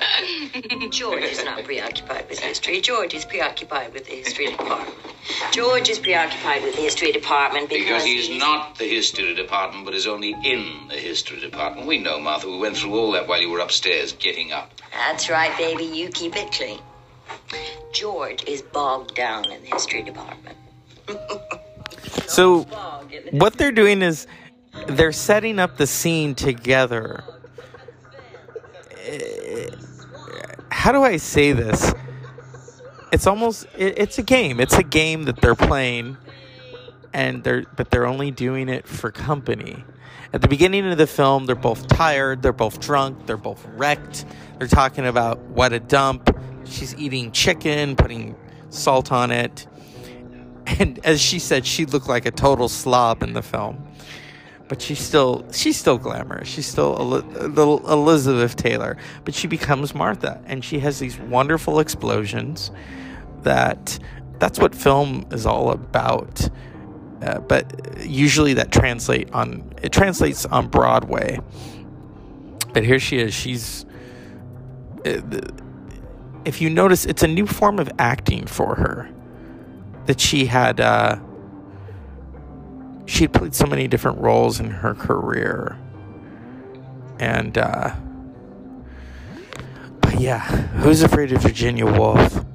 George 0.92 1.24
is 1.24 1.44
not 1.44 1.64
preoccupied 1.64 2.28
with 2.30 2.40
history. 2.40 2.82
George 2.82 3.14
is 3.14 3.26
preoccupied 3.26 3.94
with 3.94 4.06
the 4.06 4.16
history 4.16 4.48
department. 4.48 4.96
George 5.52 5.90
is 5.90 6.00
preoccupied 6.00 6.64
with 6.64 6.76
the 6.76 6.82
history 6.82 7.12
department 7.12 7.70
because, 7.70 7.86
Because 7.86 8.04
he 8.04 8.18
is 8.20 8.28
he's- 8.28 8.40
not 8.40 8.78
the 8.78 8.86
history 8.90 9.34
department, 9.36 9.86
but 9.86 9.94
is 9.94 10.08
only 10.08 10.36
in 10.44 10.88
the 10.90 10.96
history 10.96 11.40
department. 11.40 11.88
We 11.88 11.98
know, 12.00 12.20
Martha. 12.20 12.48
We 12.50 12.58
went 12.58 12.78
through 12.78 12.98
all 12.98 13.12
that 13.12 13.28
while 13.28 13.42
you 13.42 13.50
were 13.50 13.60
upstairs 13.60 14.14
getting 14.14 14.52
up. 14.52 14.72
That's 14.92 15.30
right, 15.30 15.56
baby. 15.58 15.84
You 15.86 16.10
keep 16.10 16.36
it 16.36 16.52
clean. 16.52 16.80
George 17.94 18.44
is 18.46 18.62
bogged 18.62 19.16
down 19.16 19.52
in 19.52 19.62
the 19.62 19.68
history 19.68 20.02
department. 20.02 20.58
So 22.28 22.64
Bogged 22.66 23.14
in 23.14 23.26
the- 23.26 23.32
what 23.38 23.58
they're 23.58 23.72
doing 23.72 24.02
is 24.04 24.28
they're 24.88 25.12
setting 25.12 25.58
up 25.60 25.78
the 25.78 25.88
scene 25.88 26.36
together. 26.36 27.24
How 30.80 30.94
do 30.94 31.04
I 31.04 31.18
say 31.18 31.52
this? 31.52 31.94
It's 33.12 33.28
almost 33.28 33.68
it, 33.78 34.00
it's 34.00 34.18
a 34.18 34.24
game. 34.24 34.62
It's 34.62 34.78
a 34.78 34.84
game 34.84 35.24
that 35.24 35.42
they're 35.42 35.54
playing 35.54 36.16
and 37.12 37.44
they're 37.44 37.66
but 37.76 37.92
they're 37.92 38.06
only 38.06 38.32
doing 38.32 38.70
it 38.70 38.88
for 38.88 39.12
company. 39.12 39.84
At 40.32 40.42
the 40.42 40.48
beginning 40.48 40.90
of 40.90 40.98
the 40.98 41.06
film, 41.06 41.48
they're 41.48 41.56
both 41.58 41.90
tired, 41.90 42.42
they're 42.42 42.54
both 42.54 42.80
drunk, 42.80 43.26
they're 43.26 43.36
both 43.36 43.66
wrecked. 43.76 44.24
They're 44.58 44.70
talking 44.70 45.06
about 45.06 45.40
what 45.40 45.74
a 45.74 45.82
dump. 45.82 46.34
She's 46.64 46.96
eating 46.96 47.34
chicken, 47.34 47.98
putting 47.98 48.38
salt 48.70 49.12
on 49.12 49.32
it. 49.32 49.68
And 50.80 50.98
as 51.04 51.20
she 51.20 51.40
said, 51.40 51.66
she 51.66 51.88
looked 51.88 52.08
like 52.08 52.26
a 52.26 52.32
total 52.32 52.70
slob 52.70 53.22
in 53.22 53.34
the 53.34 53.42
film. 53.42 53.86
But 54.70 54.82
she's 54.82 55.00
still 55.00 55.46
she's 55.52 55.78
still 55.78 55.98
glamorous. 55.98 56.48
She's 56.48 56.68
still 56.68 56.96
little 56.96 57.92
Elizabeth 57.92 58.56
Taylor, 58.56 58.98
but 59.26 59.34
she 59.34 59.48
becomes 59.48 59.96
Martha 59.96 60.42
and 60.46 60.64
she 60.64 60.80
has 60.80 61.00
these 61.00 61.18
wonderful 61.20 61.80
explosions 61.80 62.72
that 63.42 64.00
that's 64.38 64.60
what 64.60 64.76
film 64.76 65.26
is 65.32 65.46
all 65.46 65.72
about. 65.72 66.48
Uh, 67.22 67.40
but 67.40 68.06
usually 68.06 68.54
that 68.54 68.72
translate 68.72 69.30
on 69.34 69.74
it 69.82 69.92
translates 69.92 70.46
on 70.46 70.68
Broadway. 70.68 71.40
But 72.72 72.86
here 72.86 73.00
she 73.00 73.18
is. 73.18 73.34
She's 73.34 73.86
uh, 75.04 75.20
if 76.46 76.62
you 76.62 76.70
notice, 76.70 77.06
it's 77.06 77.24
a 77.24 77.28
new 77.28 77.46
form 77.46 77.80
of 77.80 77.90
acting 78.00 78.46
for 78.46 78.76
her 78.76 79.10
that 80.06 80.20
she 80.20 80.46
had. 80.46 80.80
Uh, 80.80 81.20
she 83.10 83.28
played 83.28 83.56
so 83.56 83.66
many 83.66 83.88
different 83.88 84.20
roles 84.20 84.60
in 84.60 84.70
her 84.70 84.94
career, 84.94 85.78
and 87.20 87.58
uh, 87.58 87.96
but 90.00 90.20
yeah, 90.20 90.42
who's 90.82 91.02
afraid 91.02 91.32
of 91.32 91.42
Virginia 91.42 91.86
Woolf? 91.86 92.46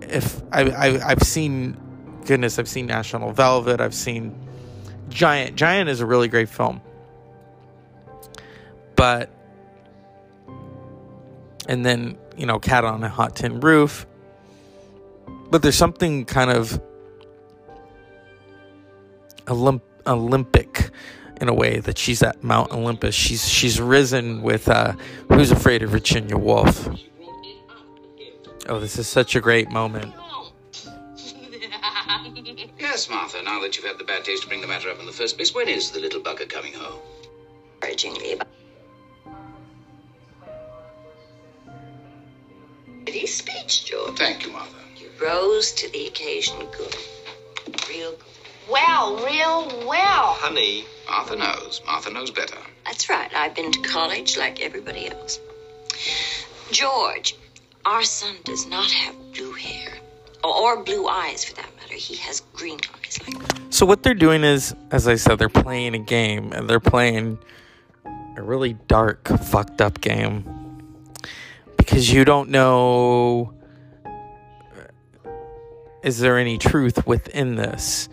If 0.00 0.42
I, 0.52 0.62
I 0.62 1.10
I've 1.10 1.22
seen, 1.22 1.80
goodness, 2.26 2.58
I've 2.58 2.68
seen 2.68 2.86
National 2.86 3.32
Velvet. 3.32 3.80
I've 3.80 3.94
seen 3.94 4.34
Giant. 5.08 5.54
Giant 5.54 5.88
is 5.88 6.00
a 6.00 6.06
really 6.06 6.28
great 6.28 6.48
film, 6.48 6.80
but 8.96 9.30
and 11.68 11.86
then 11.86 12.18
you 12.36 12.46
know, 12.46 12.58
Cat 12.58 12.84
on 12.84 13.04
a 13.04 13.08
Hot 13.08 13.36
Tin 13.36 13.60
Roof. 13.60 14.06
But 15.50 15.62
there's 15.62 15.76
something 15.76 16.24
kind 16.24 16.50
of 16.50 16.80
Olymp- 19.46 19.82
Olympic 20.06 20.90
in 21.40 21.48
a 21.48 21.54
way 21.54 21.80
that 21.80 21.98
she's 21.98 22.22
at 22.22 22.42
Mount 22.42 22.72
Olympus. 22.72 23.14
She's 23.14 23.48
she's 23.48 23.80
risen 23.80 24.42
with 24.42 24.68
uh, 24.68 24.92
Who's 25.28 25.50
Afraid 25.50 25.82
of 25.82 25.90
Virginia 25.90 26.36
Woolf. 26.36 26.88
Oh, 28.68 28.78
this 28.78 28.98
is 28.98 29.08
such 29.08 29.34
a 29.34 29.40
great 29.40 29.70
moment. 29.70 30.14
Yes, 32.78 33.08
Martha, 33.08 33.42
now 33.42 33.58
that 33.60 33.76
you've 33.76 33.86
had 33.86 33.98
the 33.98 34.04
bad 34.04 34.22
taste 34.24 34.42
to 34.42 34.48
bring 34.48 34.60
the 34.60 34.66
matter 34.66 34.90
up 34.90 35.00
in 35.00 35.06
the 35.06 35.12
first 35.12 35.36
place, 35.36 35.54
when 35.54 35.68
is 35.68 35.92
the 35.92 36.00
little 36.00 36.20
bugger 36.20 36.46
coming 36.48 36.74
home? 36.74 36.98
Encouragingly 37.80 38.32
about 38.34 38.48
Oh, 43.94 44.12
thank 44.16 44.44
you, 44.44 44.52
Martha. 44.52 44.74
You 44.96 45.08
rose 45.20 45.72
to 45.72 45.90
the 45.92 46.06
occasion 46.06 46.56
good. 46.76 46.96
Real 47.88 48.12
good. 48.12 48.31
Well, 48.70 49.16
real 49.24 49.86
well. 49.86 50.34
Honey, 50.34 50.84
Martha 51.08 51.36
knows. 51.36 51.80
Martha 51.86 52.10
knows 52.10 52.30
better. 52.30 52.56
That's 52.84 53.08
right. 53.08 53.32
I've 53.34 53.54
been 53.54 53.72
to 53.72 53.80
college 53.80 54.36
like 54.36 54.60
everybody 54.60 55.08
else. 55.08 55.40
George, 56.70 57.36
our 57.84 58.02
son 58.02 58.36
does 58.44 58.66
not 58.66 58.90
have 58.90 59.14
blue 59.34 59.52
hair. 59.52 59.92
Or, 60.44 60.78
or 60.78 60.84
blue 60.84 61.06
eyes, 61.06 61.44
for 61.44 61.54
that 61.56 61.70
matter. 61.76 61.94
He 61.94 62.16
has 62.16 62.40
green 62.52 62.78
eyes 63.04 63.18
like 63.26 63.42
So 63.70 63.86
what 63.86 64.02
they're 64.02 64.14
doing 64.14 64.42
is, 64.44 64.74
as 64.90 65.06
I 65.06 65.16
said, 65.16 65.38
they're 65.38 65.48
playing 65.48 65.94
a 65.94 65.98
game, 65.98 66.52
and 66.52 66.68
they're 66.68 66.80
playing 66.80 67.38
a 68.36 68.42
really 68.42 68.74
dark, 68.88 69.28
fucked 69.28 69.80
up 69.80 70.00
game 70.00 70.44
because 71.76 72.10
you 72.12 72.24
don't 72.24 72.48
know 72.48 73.52
is 76.02 76.18
there 76.18 76.38
any 76.38 76.58
truth 76.58 77.06
within 77.06 77.54
this, 77.54 78.08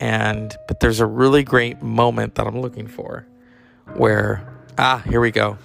and 0.00 0.56
but 0.66 0.80
there's 0.80 1.00
a 1.00 1.06
really 1.06 1.42
great 1.42 1.82
moment 1.82 2.34
that 2.36 2.46
I'm 2.46 2.60
looking 2.60 2.86
for 2.86 3.26
where 3.94 4.46
ah 4.78 5.02
here 5.06 5.20
we 5.20 5.30
go 5.30 5.58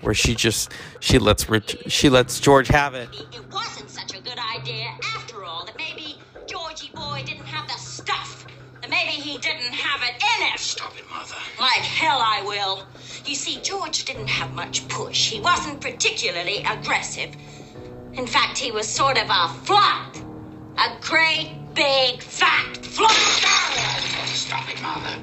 where 0.00 0.14
she 0.14 0.34
just 0.34 0.72
she 1.00 1.18
lets 1.18 1.48
Rich 1.48 1.76
she 1.86 2.08
lets 2.08 2.40
George 2.40 2.68
have 2.68 2.94
it. 2.94 3.08
It 3.12 3.34
it 3.34 3.52
wasn't 3.52 3.90
such 3.90 4.16
a 4.16 4.22
good 4.22 4.38
idea 4.38 4.88
after 5.14 5.44
all. 5.44 5.66
That 5.66 5.76
maybe 5.76 6.18
Georgie 6.46 6.90
boy 6.94 7.22
didn't 7.26 7.46
have 7.46 7.68
the 7.68 7.78
stuff. 7.78 8.46
That 8.80 8.90
maybe 8.90 9.12
he 9.12 9.38
didn't 9.38 9.72
have 9.72 10.02
it 10.02 10.22
in 10.22 10.46
him. 10.46 10.56
Stop 10.56 10.96
it, 10.98 11.08
mother. 11.10 11.34
Like 11.60 11.82
hell 11.82 12.18
I 12.22 12.42
will. 12.42 12.86
You 13.26 13.34
see, 13.34 13.60
George 13.60 14.04
didn't 14.04 14.28
have 14.28 14.54
much 14.54 14.88
push. 14.88 15.30
He 15.30 15.40
wasn't 15.40 15.80
particularly 15.80 16.64
aggressive. 16.64 17.36
In 18.14 18.26
fact, 18.26 18.58
he 18.58 18.72
was 18.72 18.88
sort 18.88 19.18
of 19.18 19.28
a 19.28 19.48
flop. 19.64 20.16
A 20.78 20.98
great, 21.00 21.52
big, 21.74 22.22
fat 22.22 22.76
flop. 22.78 23.10
Stop 24.26 24.68
it, 24.70 24.82
Martha. 24.82 25.20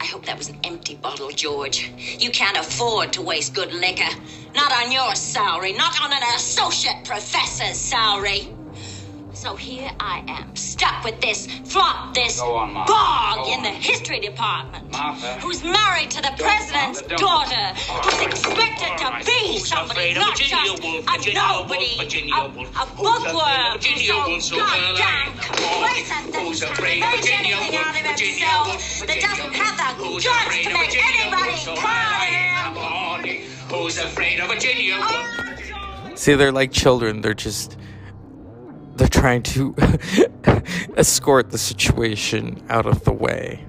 I 0.00 0.06
hope 0.06 0.26
that 0.26 0.36
was 0.38 0.48
an 0.48 0.58
empty 0.64 0.96
bottle, 0.96 1.30
George. 1.30 1.92
You 2.18 2.30
can't 2.30 2.56
afford 2.56 3.12
to 3.14 3.22
waste 3.22 3.54
good 3.54 3.72
liquor. 3.72 4.14
Not 4.54 4.72
on 4.72 4.92
your 4.92 5.14
salary, 5.14 5.72
not 5.72 6.00
on 6.02 6.12
an 6.12 6.22
associate 6.34 7.04
professor's 7.04 7.78
salary. 7.78 8.48
So 9.42 9.56
here 9.56 9.90
I 9.98 10.22
am, 10.28 10.54
stuck 10.54 11.02
with 11.02 11.20
this 11.20 11.48
flop, 11.64 12.14
this 12.14 12.40
on, 12.40 12.74
bog 12.86 13.48
in 13.48 13.64
the 13.64 13.70
history 13.74 14.20
department. 14.20 14.92
Martha. 14.92 15.34
Who's 15.42 15.64
married 15.64 16.12
to 16.12 16.22
the 16.22 16.30
president's 16.38 17.02
Martha, 17.02 17.16
don't. 17.16 17.50
daughter. 17.50 17.66
Who's 18.06 18.22
expected 18.22 18.94
to 18.98 19.04
All 19.04 19.10
right. 19.10 19.26
be 19.26 19.58
Who's 19.58 19.66
somebody, 19.68 20.14
not 20.14 20.38
Virginia 20.38 20.62
just 20.78 20.82
Woolf? 20.84 21.04
a 21.08 21.18
Virginia 21.18 21.42
nobody. 21.42 21.90
Virginia 21.98 22.34
a, 22.38 22.48
Woolf. 22.54 22.70
a 22.70 22.86
Who's 22.86 23.08
afraid 23.10 23.18
of 23.18 23.34
bookworm. 23.34 23.72
Virginia 23.82 24.06
so 24.14 24.28
Woolf, 24.30 24.42
so 24.46 24.56
goddamn 24.62 24.94
Caroline? 24.94 25.34
complacent 25.42 26.32
that 26.32 26.42
Who's 26.46 26.60
he 26.62 26.66
can't 26.66 26.78
afraid 26.78 27.02
of 27.02 27.10
make 27.10 27.18
Virginia 27.18 27.56
anything 27.58 27.74
Woolf? 27.74 27.82
out 27.82 27.98
of 27.98 28.02
Virginia 28.06 28.46
himself, 28.46 28.66
Woolf, 28.70 29.06
that 29.10 29.18
doesn't 29.26 29.54
have 29.58 29.74
the 29.74 29.90
guts 30.22 30.54
to 30.54 30.70
make 30.70 30.94
anybody 30.94 31.50
Woolf, 31.50 31.66
so 31.66 31.74
cry. 31.82 32.30
Who's 33.74 33.98
afraid 33.98 34.38
of 34.38 34.46
Virginia 34.54 35.02
Woolf? 35.02 36.14
See, 36.14 36.34
they're 36.38 36.54
like 36.54 36.70
children. 36.70 37.22
They're 37.26 37.34
just 37.34 37.76
they're 38.96 39.08
trying 39.08 39.42
to 39.42 39.74
escort 40.96 41.50
the 41.50 41.58
situation 41.58 42.62
out 42.68 42.86
of 42.86 43.04
the 43.04 43.12
way, 43.12 43.64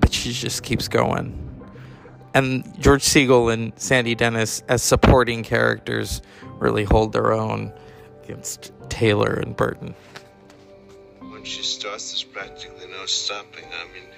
but 0.00 0.12
she 0.12 0.32
just 0.32 0.62
keeps 0.62 0.88
going. 0.88 1.42
And 2.34 2.78
George 2.80 3.02
Segal 3.02 3.52
and 3.52 3.72
Sandy 3.76 4.14
Dennis, 4.14 4.62
as 4.68 4.82
supporting 4.82 5.42
characters, 5.42 6.20
really 6.58 6.84
hold 6.84 7.12
their 7.12 7.32
own 7.32 7.72
against 8.24 8.72
Taylor 8.88 9.34
and 9.34 9.56
Burton. 9.56 9.94
when 11.20 11.44
she 11.44 11.62
starts, 11.62 12.10
there's 12.10 12.24
practically 12.24 12.88
no 12.90 13.06
stopping. 13.06 13.64
I 13.64 13.84
mean, 13.94 14.08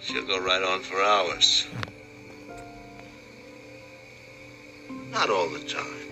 she'll 0.00 0.26
go 0.26 0.38
right 0.44 0.62
on 0.62 0.80
for 0.80 1.00
hours. 1.02 1.66
Not 5.10 5.30
all 5.30 5.48
the 5.48 5.60
time, 5.60 6.03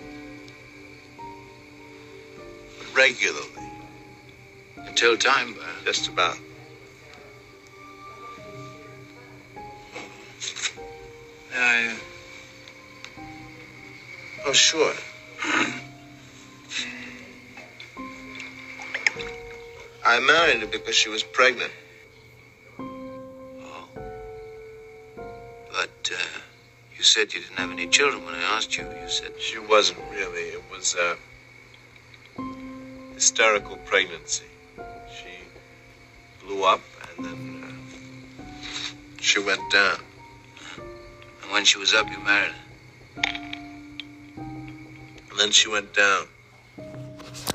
regularly, 2.95 3.71
Until 4.77 5.17
time 5.17 5.53
burns. 5.53 5.83
just 5.85 6.07
about. 6.09 6.37
I, 11.55 11.87
uh, 11.87 11.95
Oh, 14.45 14.51
sure. 14.53 14.93
I 20.05 20.19
married 20.19 20.59
her 20.61 20.67
because 20.67 20.95
she 20.95 21.09
was 21.09 21.23
pregnant. 21.23 21.71
oh. 22.79 23.87
But, 25.71 26.11
uh, 26.13 26.39
you 26.97 27.03
said 27.03 27.33
you 27.33 27.39
didn't 27.41 27.57
have 27.57 27.71
any 27.71 27.87
children 27.87 28.25
when 28.25 28.35
I 28.35 28.41
asked 28.57 28.75
you. 28.77 28.83
You 28.83 29.07
said 29.09 29.31
She 29.39 29.59
wasn't 29.59 29.99
really. 30.11 30.41
It 30.41 30.63
was 30.69 30.95
a 30.95 31.17
hysterical 33.23 33.77
pregnancy. 33.85 34.43
She 35.15 36.45
blew 36.45 36.65
up 36.65 36.81
and 37.15 37.25
then 37.25 37.63
uh, 37.63 38.51
she 39.21 39.39
went 39.39 39.61
down. 39.71 39.97
And 41.41 41.51
when 41.53 41.63
she 41.63 41.79
was 41.79 41.93
up, 41.93 42.05
you 42.11 42.19
married 42.19 42.51
her. 42.51 43.23
And 44.35 45.39
then 45.39 45.51
she 45.51 45.69
went 45.69 45.93
down. 45.93 46.27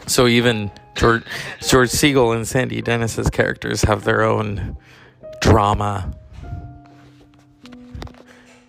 So 0.07 0.27
even 0.27 0.71
George, 0.97 1.25
George 1.61 1.91
Segal 1.91 2.35
and 2.35 2.49
Sandy 2.49 2.81
Dennis's 2.81 3.29
characters 3.29 3.83
have 3.83 4.05
their 4.05 4.23
own 4.23 4.75
drama. 5.43 6.15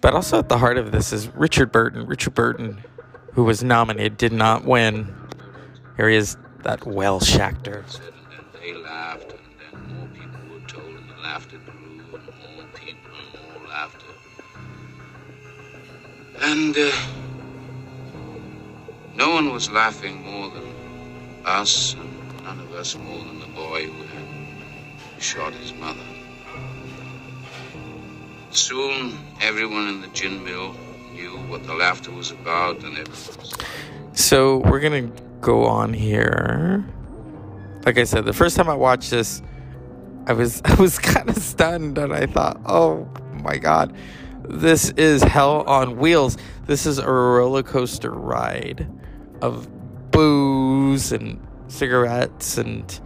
But 0.01 0.13
also 0.13 0.39
at 0.39 0.49
the 0.49 0.57
heart 0.57 0.77
of 0.77 0.91
this 0.91 1.13
is 1.13 1.29
Richard 1.29 1.71
Burton. 1.71 2.07
Richard 2.07 2.33
Burton, 2.33 2.83
who 3.35 3.45
was 3.45 3.63
nominated, 3.63 4.17
did 4.17 4.33
not 4.33 4.65
win. 4.65 5.15
Here 5.95 6.09
he 6.09 6.17
is, 6.17 6.35
that 6.63 6.85
Welsh 6.85 7.37
actor. 7.37 7.85
and 8.03 8.61
they 8.61 8.73
laughed, 8.73 9.31
and 9.31 9.39
then 9.59 9.95
more 9.95 10.07
people 10.07 10.39
were 10.51 10.67
told, 10.67 10.85
and 10.85 11.09
the 11.09 11.21
laughter 11.21 11.57
grew, 11.57 12.01
and 12.15 12.25
more 12.55 12.65
people, 12.73 13.11
and 13.33 13.59
more 13.59 13.67
laughter. 13.69 14.05
And 16.41 16.77
uh, 16.77 16.91
no 19.15 19.29
one 19.31 19.51
was 19.53 19.69
laughing 19.71 20.21
more 20.23 20.49
than 20.49 20.73
us, 21.45 21.93
and 21.93 22.43
none 22.43 22.59
of 22.59 22.73
us 22.73 22.95
more 22.95 23.19
than 23.19 23.39
the 23.39 23.47
boy 23.47 23.85
who 23.85 24.03
had 24.03 25.21
shot 25.21 25.53
his 25.53 25.73
mother. 25.73 25.99
Soon, 28.51 29.17
everyone 29.41 29.87
in 29.87 30.01
the 30.01 30.07
gin 30.07 30.43
mill 30.43 30.75
knew 31.13 31.37
what 31.49 31.63
the 31.65 31.73
laughter 31.73 32.11
was 32.11 32.31
about, 32.31 32.83
and 32.83 32.97
everyone 32.97 33.37
was 33.39 33.53
So 34.13 34.57
we're 34.57 34.79
gonna 34.79 35.11
go 35.41 35.65
on 35.65 35.93
here. 35.93 36.86
Like 37.86 37.97
I 37.97 38.04
said, 38.04 38.25
the 38.25 38.34
first 38.34 38.56
time 38.56 38.69
I 38.69 38.75
watched 38.75 39.12
this, 39.12 39.41
I 40.28 40.34
was 40.34 40.62
I 40.65 40.75
was 40.75 40.99
kind 40.99 41.30
of 41.30 41.38
stunned, 41.38 41.97
and 41.97 42.13
I 42.13 42.25
thought, 42.25 42.60
oh 42.65 43.10
my 43.43 43.58
god, 43.58 43.95
this 44.43 44.89
is 44.91 45.23
hell 45.23 45.62
on 45.63 45.97
wheels. 45.97 46.38
This 46.65 46.86
is 46.86 46.97
a 46.99 47.10
roller 47.10 47.63
coaster 47.63 48.12
ride 48.12 48.88
of 49.41 49.67
booze 50.12 51.12
and 51.12 51.45
cigarettes 51.67 52.58
and 52.58 52.99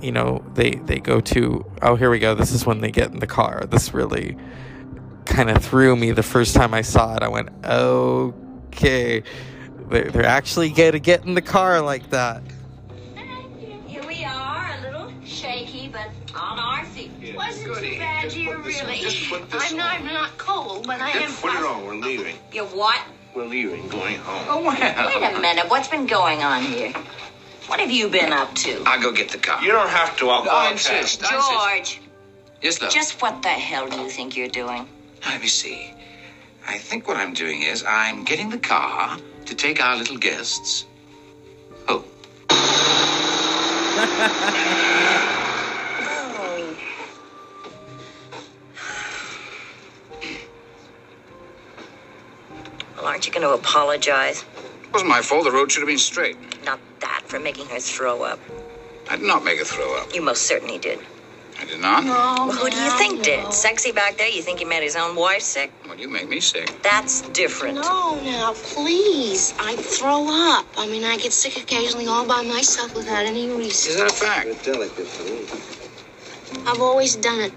you 0.00 0.12
know 0.12 0.44
they 0.54 0.70
they 0.70 0.98
go 0.98 1.20
to 1.20 1.64
oh 1.82 1.96
here 1.96 2.10
we 2.10 2.18
go 2.18 2.34
this 2.34 2.52
is 2.52 2.64
when 2.64 2.80
they 2.80 2.90
get 2.90 3.10
in 3.10 3.18
the 3.18 3.26
car 3.26 3.64
this 3.70 3.92
really 3.92 4.36
kind 5.24 5.50
of 5.50 5.62
threw 5.64 5.96
me 5.96 6.12
the 6.12 6.22
first 6.22 6.54
time 6.54 6.72
i 6.74 6.82
saw 6.82 7.16
it 7.16 7.22
i 7.22 7.28
went 7.28 7.48
okay 7.64 9.22
they're, 9.88 10.10
they're 10.10 10.26
actually 10.26 10.70
gonna 10.70 10.98
get 10.98 11.24
in 11.24 11.34
the 11.34 11.42
car 11.42 11.80
like 11.80 12.08
that 12.10 12.42
Here 13.86 14.06
we 14.06 14.24
are, 14.24 14.70
a 14.78 14.82
little 14.82 15.12
shaky, 15.24 15.88
but 15.88 16.08
on 16.34 16.58
our 16.58 16.84
feet. 16.84 17.10
Wasn't 17.34 17.66
Goody, 17.66 17.92
too 17.94 17.98
bad, 17.98 18.24
just 18.24 18.36
dear, 18.36 18.56
put 18.56 18.58
on, 18.58 18.64
really. 18.86 18.98
just 19.00 19.30
put 19.30 19.50
this 19.50 19.70
I'm 19.72 19.76
not. 19.78 20.00
I'm 20.00 20.06
not 20.06 20.36
cold, 20.38 20.86
but 20.86 21.00
I 21.00 21.10
am. 21.10 21.32
Put 21.32 21.50
it 21.54 21.64
on. 21.64 21.84
We're 21.86 21.94
leaving. 21.96 22.36
You 22.52 22.64
what? 22.66 23.00
We're 23.34 23.46
leaving, 23.46 23.88
going 23.88 24.16
home. 24.18 24.44
Oh, 24.48 24.62
well. 24.62 24.72
Wait 24.72 25.36
a 25.36 25.40
minute, 25.40 25.68
what's 25.68 25.88
been 25.88 26.06
going 26.06 26.42
on 26.42 26.62
here? 26.62 26.92
What 27.66 27.80
have 27.80 27.90
you 27.90 28.08
been 28.08 28.32
up 28.32 28.54
to? 28.56 28.82
I'll 28.86 29.00
go 29.00 29.12
get 29.12 29.30
the 29.30 29.38
car. 29.38 29.62
You 29.62 29.72
don't 29.72 29.88
have 29.90 30.16
to. 30.18 30.28
I'll 30.28 30.44
go 30.44 30.50
I 30.50 30.68
I 30.68 30.72
insist. 30.72 31.20
George, 31.22 32.00
Yes, 32.62 32.80
love. 32.80 32.92
just 32.92 33.20
what 33.20 33.42
the 33.42 33.48
hell 33.48 33.88
do 33.88 33.98
you 34.00 34.08
think 34.08 34.36
you're 34.36 34.48
doing? 34.48 34.86
Let 35.26 35.40
me 35.40 35.48
see. 35.48 35.92
I 36.66 36.78
think 36.78 37.08
what 37.08 37.16
I'm 37.16 37.34
doing 37.34 37.62
is 37.62 37.84
I'm 37.86 38.24
getting 38.24 38.50
the 38.50 38.58
car 38.58 39.18
to 39.46 39.54
take 39.54 39.82
our 39.82 39.96
little 39.96 40.16
guests. 40.16 40.84
Oh, 41.88 42.04
Well, 52.96 53.06
aren't 53.06 53.26
you 53.26 53.32
going 53.32 53.42
to 53.42 53.50
apologize? 53.50 54.44
It 54.82 54.92
wasn't 54.92 55.10
my 55.10 55.22
fault. 55.22 55.44
The 55.44 55.52
road 55.52 55.70
should 55.70 55.80
have 55.80 55.88
been 55.88 55.98
straight. 55.98 56.36
Not 56.64 56.80
that 57.00 57.22
for 57.26 57.38
making 57.38 57.66
her 57.66 57.78
throw 57.78 58.22
up. 58.22 58.40
I 59.08 59.16
did 59.16 59.26
not 59.26 59.44
make 59.44 59.58
her 59.58 59.64
throw 59.64 59.96
up. 60.00 60.12
You 60.14 60.22
most 60.22 60.42
certainly 60.42 60.78
did. 60.78 60.98
I 61.58 61.64
did 61.64 61.80
not. 61.80 62.04
Well, 62.04 62.52
who 62.52 62.70
do 62.70 62.76
you 62.76 62.90
think 62.98 63.22
did? 63.22 63.52
Sexy 63.52 63.92
back 63.92 64.18
there? 64.18 64.28
You 64.28 64.42
think 64.42 64.58
he 64.58 64.64
made 64.64 64.82
his 64.82 64.96
own 64.96 65.16
wife 65.16 65.42
sick? 65.42 65.72
Well, 65.86 65.98
you 65.98 66.08
make 66.08 66.28
me 66.28 66.40
sick. 66.40 66.70
That's 66.82 67.22
different. 67.30 67.76
No, 67.76 68.20
now, 68.22 68.52
please. 68.54 69.54
I 69.58 69.76
throw 69.76 70.26
up. 70.28 70.66
I 70.76 70.86
mean, 70.86 71.04
I 71.04 71.16
get 71.16 71.32
sick 71.32 71.56
occasionally 71.56 72.06
all 72.06 72.26
by 72.26 72.42
myself 72.42 72.94
without 72.94 73.24
any 73.24 73.48
reason. 73.48 73.92
Is 73.92 73.96
that 73.96 74.10
a 74.10 74.14
fact? 74.14 74.46
You're 74.46 74.74
Delicate 74.74 75.06
food. 75.06 76.66
I've 76.66 76.80
always 76.80 77.16
done 77.16 77.40
it. 77.40 77.52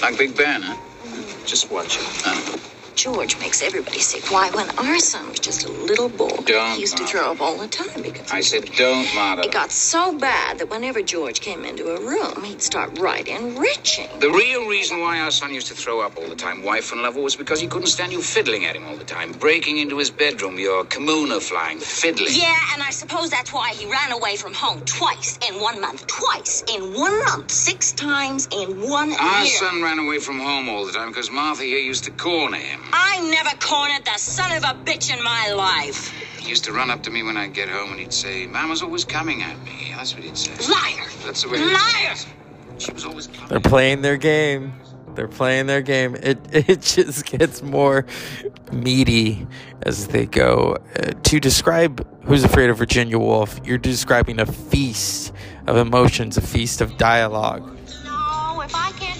Like 0.00 0.18
Big 0.18 0.36
Ben, 0.36 0.62
huh? 0.62 0.74
Mm-hmm. 0.74 1.46
Just 1.46 1.70
watch 1.70 1.96
it. 1.96 2.02
Huh? 2.24 2.58
George 2.96 3.38
makes 3.40 3.62
everybody 3.62 4.00
sick. 4.00 4.30
Why, 4.30 4.50
when 4.50 4.70
our 4.78 4.98
son 5.00 5.28
was 5.30 5.40
just 5.40 5.64
a 5.66 5.70
little 5.72 6.08
boy, 6.10 6.36
Don't, 6.46 6.74
he 6.76 6.82
used 6.82 6.98
to 6.98 7.04
throw 7.06 7.32
up 7.32 7.40
all 7.40 7.58
the 7.58 7.68
time 7.68 8.02
because 8.02 8.32
I 8.32 8.40
said 8.42 8.66
don't, 8.76 9.08
Martha. 9.14 9.42
it 9.44 9.52
got 9.52 9.72
so 9.72 10.18
bad 10.18 10.58
that 10.60 10.70
whenever 10.70 11.02
George 11.02 11.40
came 11.40 11.64
into 11.64 11.88
a 11.88 12.00
room, 12.00 12.44
he'd 12.44 12.62
start 12.62 12.98
right 13.00 13.26
enriching. 13.28 14.08
The 14.20 14.30
real 14.30 14.68
reason 14.68 15.00
why 15.00 15.20
our 15.20 15.30
son 15.32 15.54
used 15.54 15.68
to 15.68 15.74
throw 15.74 16.00
up 16.00 16.16
all 16.18 16.28
the 16.28 16.36
time, 16.36 16.62
wife 16.64 16.92
and 16.92 17.02
lover, 17.02 17.20
was 17.20 17.36
because 17.36 17.60
he 17.60 17.68
couldn't 17.68 17.88
stand 17.88 18.12
you 18.12 18.22
fiddling 18.22 18.66
at 18.66 18.76
him 18.76 18.86
all 18.86 18.96
the 18.96 19.04
time, 19.04 19.32
breaking 19.32 19.78
into 19.78 19.98
his 19.98 20.10
bedroom, 20.10 20.58
your 20.58 20.84
kimono 20.86 21.40
flying, 21.40 21.80
fiddling. 21.80 22.34
Yeah, 22.34 22.54
and 22.74 22.82
I 22.82 22.90
suppose 22.90 23.30
that's 23.30 23.52
why 23.52 23.74
he 23.74 23.86
ran 23.90 24.12
away 24.12 24.36
from 24.36 24.54
home 24.54 24.82
twice 24.86 25.38
in 25.48 25.60
one 25.60 25.80
month. 25.80 26.06
Twice 26.08 26.64
in 26.74 26.94
one 26.94 27.18
month. 27.26 27.50
Six 27.52 27.92
times 27.94 28.48
in 28.52 28.80
one 28.88 29.12
Our 29.14 29.44
year. 29.44 29.54
son 29.56 29.82
ran 29.82 29.98
away 30.00 30.18
from 30.20 30.40
home 30.40 30.68
all 30.68 30.86
the 30.86 30.92
time 30.92 31.08
because 31.08 31.30
Martha 31.30 31.64
here 31.64 31.78
used 31.80 32.04
to 32.04 32.12
corner 32.12 32.58
him. 32.58 32.81
I 32.92 33.20
never 33.30 33.56
cornered 33.58 34.04
the 34.04 34.18
son 34.18 34.52
of 34.56 34.64
a 34.64 34.74
bitch 34.84 35.16
in 35.16 35.22
my 35.22 35.52
life. 35.52 36.10
He 36.38 36.48
used 36.48 36.64
to 36.64 36.72
run 36.72 36.90
up 36.90 37.02
to 37.04 37.10
me 37.10 37.22
when 37.22 37.36
I'd 37.36 37.54
get 37.54 37.68
home 37.68 37.90
and 37.90 38.00
he'd 38.00 38.12
say, 38.12 38.46
Mama's 38.46 38.82
always 38.82 39.04
coming 39.04 39.42
at 39.42 39.62
me. 39.64 39.92
That's 39.96 40.14
what 40.14 40.24
he'd 40.24 40.36
say. 40.36 40.52
Liar! 40.70 41.06
That's 41.24 41.42
the 41.42 41.50
way 41.50 41.58
Liar! 41.58 42.16
She 42.78 42.92
was 42.92 43.04
always 43.04 43.28
coming. 43.28 43.48
They're 43.48 43.60
playing 43.60 44.02
their 44.02 44.16
game. 44.16 44.72
They're 45.14 45.28
playing 45.28 45.66
their 45.66 45.82
game. 45.82 46.16
It 46.16 46.38
it 46.52 46.80
just 46.82 47.26
gets 47.26 47.62
more 47.62 48.06
meaty 48.72 49.46
as 49.82 50.08
they 50.08 50.26
go. 50.26 50.78
Uh, 50.96 51.12
to 51.22 51.40
describe 51.40 52.06
Who's 52.24 52.44
Afraid 52.44 52.70
of 52.70 52.78
Virginia 52.78 53.18
Woolf, 53.18 53.60
you're 53.64 53.78
describing 53.78 54.40
a 54.40 54.46
feast 54.46 55.32
of 55.66 55.76
emotions, 55.76 56.36
a 56.36 56.40
feast 56.40 56.80
of 56.80 56.96
dialogue. 56.96 57.62
No, 58.04 58.60
if 58.64 58.74
I 58.74 58.92
can't 58.98 59.11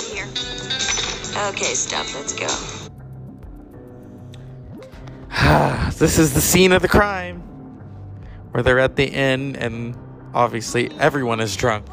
here. 0.00 0.26
Okay, 1.48 1.74
stuff, 1.74 2.14
let's 2.14 2.32
go. 2.32 2.48
this 5.98 6.18
is 6.18 6.34
the 6.34 6.40
scene 6.40 6.72
of 6.72 6.82
the 6.82 6.88
crime 6.88 7.40
where 8.50 8.62
they're 8.62 8.78
at 8.78 8.96
the 8.96 9.04
inn 9.04 9.56
and 9.56 9.96
obviously 10.34 10.90
everyone 10.98 11.40
is 11.40 11.54
drunk. 11.56 11.86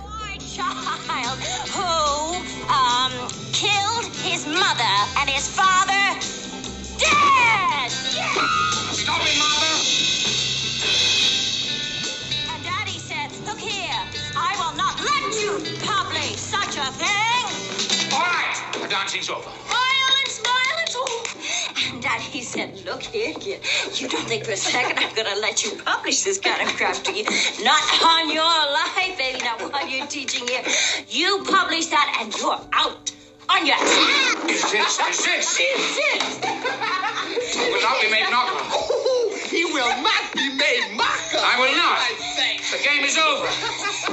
Right, 19.15 19.23
the 19.23 19.27
dancing's 19.27 19.29
over. 19.29 19.49
Violence, 19.67 20.39
violence! 20.39 20.95
Oh. 20.95 21.91
And 21.93 22.01
Daddy 22.01 22.41
said, 22.41 22.85
look 22.85 23.01
here, 23.01 23.33
kid, 23.33 23.61
you 23.99 24.07
don't 24.07 24.27
think 24.27 24.45
for 24.45 24.51
a 24.51 24.57
second 24.57 24.97
I'm 24.97 25.13
gonna 25.15 25.39
let 25.39 25.63
you 25.63 25.71
publish 25.83 26.23
this 26.23 26.39
kind 26.39 26.61
of 26.61 26.75
crap 26.75 26.95
to 27.03 27.13
you. 27.13 27.23
Not 27.63 28.03
on 28.03 28.31
your 28.31 28.43
life, 28.43 29.17
baby, 29.17 29.39
not 29.43 29.61
while 29.71 29.87
you're 29.87 30.07
teaching 30.07 30.47
here. 30.47 30.63
You 31.09 31.43
publish 31.45 31.87
that 31.87 32.17
and 32.21 32.35
you're 32.35 32.59
out. 32.73 33.11
On 33.47 33.65
your 33.65 33.75
ass. 33.75 34.49
Is 34.49 34.71
this, 34.71 34.99
is 34.99 35.25
this? 35.25 35.47
Sit. 35.47 36.21
will 37.69 37.81
not 37.81 38.01
be 38.01 38.09
made 38.09 38.27
knock 38.31 38.49
He 39.49 39.65
will 39.65 40.01
not 40.01 40.33
be 40.33 40.49
made 40.57 40.95
mock 40.97 41.19
of. 41.19 41.24
I 41.37 41.59
will 41.59 41.75
not. 41.75 41.99
The 42.71 42.81
game 42.83 43.03
is 43.03 43.17
over. 43.17 43.47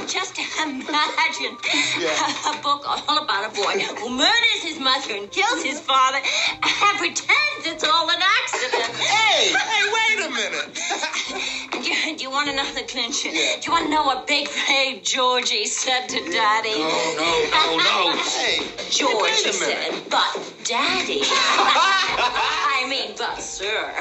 Just 0.07 0.37
imagine 0.61 1.57
a 2.47 2.61
book 2.61 2.83
all 2.87 3.23
about 3.23 3.51
a 3.51 3.55
boy 3.55 3.79
who 3.79 4.09
murders 4.09 4.61
his 4.61 4.79
mother 4.79 5.15
and 5.15 5.31
kills 5.31 5.63
his 5.63 5.79
father 5.79 6.19
and 6.19 6.97
pretends 6.97 7.65
it's 7.65 7.83
all 7.83 8.09
an 8.09 8.21
accident. 8.21 8.89
Hey, 9.33 9.51
hey, 9.51 9.83
wait 9.91 10.25
a 10.25 10.29
minute. 10.29 10.79
Do 11.71 11.89
you, 11.89 12.15
do 12.15 12.23
you 12.23 12.29
want 12.29 12.49
to 12.49 12.55
know 12.55 12.65
the 12.73 12.83
clincher? 12.83 13.29
Do 13.31 13.37
you 13.37 13.71
want 13.71 13.85
to 13.85 13.91
know 13.91 14.03
what 14.03 14.27
Big 14.27 14.47
Brave 14.67 15.01
Georgie 15.01 15.65
said 15.65 16.07
to 16.09 16.19
Daddy? 16.29 16.77
No, 16.77 17.15
no, 17.17 17.31
no, 17.49 17.77
no. 17.77 18.17
Hey, 18.21 18.61
Georgie 18.91 19.23
wait 19.23 19.45
a 19.47 19.53
said, 19.53 20.03
but 20.09 20.53
Daddy. 20.63 21.21
I 21.25 22.85
mean, 22.87 23.15
but 23.17 23.41
sir, 23.41 23.91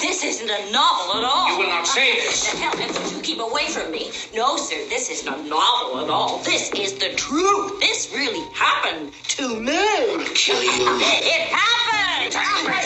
this 0.00 0.22
isn't 0.22 0.48
a 0.48 0.70
novel 0.70 1.16
at 1.16 1.24
all. 1.24 1.50
You 1.50 1.58
will 1.58 1.68
not 1.68 1.86
say 1.86 2.14
this. 2.14 2.54
Hell, 2.58 2.74
that's 2.76 3.12
you 3.14 3.22
keep 3.22 3.40
away 3.40 3.68
from 3.68 3.90
me. 3.92 4.10
No, 4.34 4.56
sir, 4.56 4.76
this 4.88 5.10
isn't 5.10 5.32
a 5.32 5.42
novel 5.48 6.00
at 6.00 6.10
all. 6.10 6.38
This 6.44 6.72
is 6.72 6.94
the 6.94 7.10
truth. 7.14 7.80
This 7.80 8.12
really 8.12 8.44
happened 8.54 9.12
to 9.28 9.60
me. 9.60 9.72
It 9.72 11.48
happened. 11.52 12.26
It 12.26 12.34
happened. 12.34 12.78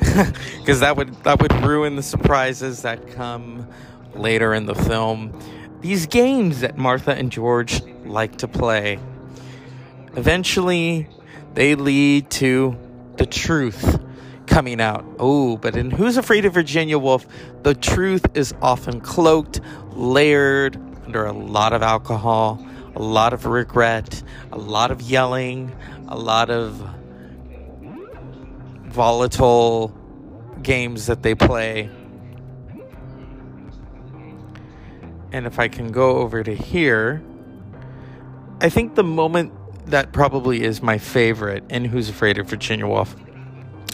because 0.58 0.80
that 0.80 0.96
would 0.96 1.14
that 1.22 1.40
would 1.40 1.52
ruin 1.64 1.94
the 1.94 2.02
surprises 2.02 2.82
that 2.82 3.12
come 3.12 3.68
later 4.14 4.54
in 4.54 4.66
the 4.66 4.74
film. 4.74 5.38
These 5.80 6.06
games 6.06 6.60
that 6.60 6.76
Martha 6.76 7.12
and 7.12 7.30
George 7.30 7.80
like 8.04 8.38
to 8.38 8.48
play 8.48 8.98
eventually 10.16 11.08
they 11.54 11.74
lead 11.74 12.30
to 12.30 12.76
the 13.16 13.26
truth 13.26 14.00
coming 14.46 14.80
out. 14.80 15.04
Oh, 15.18 15.56
but 15.56 15.76
in 15.76 15.90
Who's 15.90 16.16
Afraid 16.16 16.44
of 16.44 16.54
Virginia 16.54 16.98
Woolf, 16.98 17.26
the 17.62 17.74
truth 17.74 18.26
is 18.34 18.54
often 18.60 19.00
cloaked, 19.00 19.60
layered 19.92 20.76
under 21.06 21.24
a 21.24 21.32
lot 21.32 21.72
of 21.72 21.82
alcohol, 21.82 22.64
a 22.98 23.02
lot 23.02 23.32
of 23.32 23.46
regret, 23.46 24.24
a 24.50 24.58
lot 24.58 24.90
of 24.90 25.00
yelling, 25.00 25.72
a 26.08 26.18
lot 26.18 26.50
of 26.50 26.84
volatile 28.86 29.96
games 30.64 31.06
that 31.06 31.22
they 31.22 31.36
play. 31.36 31.88
And 35.30 35.46
if 35.46 35.60
I 35.60 35.68
can 35.68 35.92
go 35.92 36.16
over 36.16 36.42
to 36.42 36.52
here, 36.52 37.22
I 38.60 38.68
think 38.68 38.96
the 38.96 39.04
moment 39.04 39.52
that 39.86 40.12
probably 40.12 40.64
is 40.64 40.82
my 40.82 40.98
favorite 40.98 41.62
in 41.70 41.84
Who's 41.84 42.08
Afraid 42.08 42.38
of 42.38 42.48
Virginia 42.48 42.88
Woolf 42.88 43.14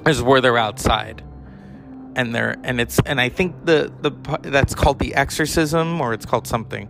is 0.06 0.22
where 0.22 0.40
they're 0.40 0.56
outside. 0.56 1.22
And 2.16 2.34
they're 2.34 2.56
and 2.62 2.80
it's 2.80 3.00
and 3.04 3.20
I 3.20 3.28
think 3.28 3.66
the 3.66 3.92
the 4.00 4.38
that's 4.40 4.74
called 4.74 4.98
the 4.98 5.14
exorcism 5.14 6.00
or 6.00 6.14
it's 6.14 6.24
called 6.24 6.46
something. 6.46 6.88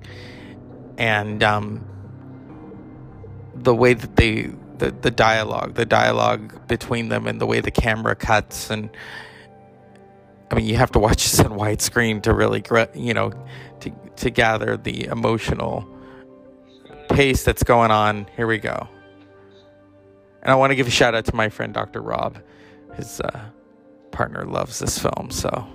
And 0.96 1.42
um 1.42 1.88
the 3.64 3.74
way 3.74 3.94
that 3.94 4.16
they 4.16 4.50
the, 4.79 4.90
the 4.90 5.11
dialogue, 5.11 5.74
the 5.74 5.87
dialogue 5.87 6.66
between 6.66 7.09
them 7.09 7.27
and 7.27 7.40
the 7.40 7.46
way 7.46 7.61
the 7.61 7.70
camera 7.70 8.14
cuts 8.14 8.70
and 8.70 8.90
I 10.50 10.57
mean 10.57 10.66
you 10.66 10.77
have 10.77 10.92
to 10.92 10.98
watch 10.98 11.24
this 11.31 11.40
on 11.40 11.53
widescreen 11.53 12.22
to 12.22 12.35
really 12.35 12.62
you 12.94 13.14
know 13.14 13.33
to 13.81 13.90
to 14.16 14.31
gather 14.31 14.77
the 14.77 15.07
emotional 15.07 15.88
pace 17.09 17.44
that's 17.44 17.62
going 17.62 17.90
on. 17.90 18.27
Here 18.37 18.46
we 18.46 18.59
go. 18.59 18.88
And 20.42 20.50
I 20.53 20.55
want 20.57 20.70
to 20.70 20.77
give 20.77 20.87
a 20.87 20.90
shout 20.90 21.14
out 21.14 21.24
to 21.27 21.35
my 21.35 21.48
friend 21.48 21.72
Dr. 21.72 22.03
Rob. 22.03 22.38
His 22.96 23.20
uh, 23.20 23.46
partner 24.11 24.44
loves 24.44 24.79
this 24.79 24.98
film, 24.98 25.31
so 25.31 25.66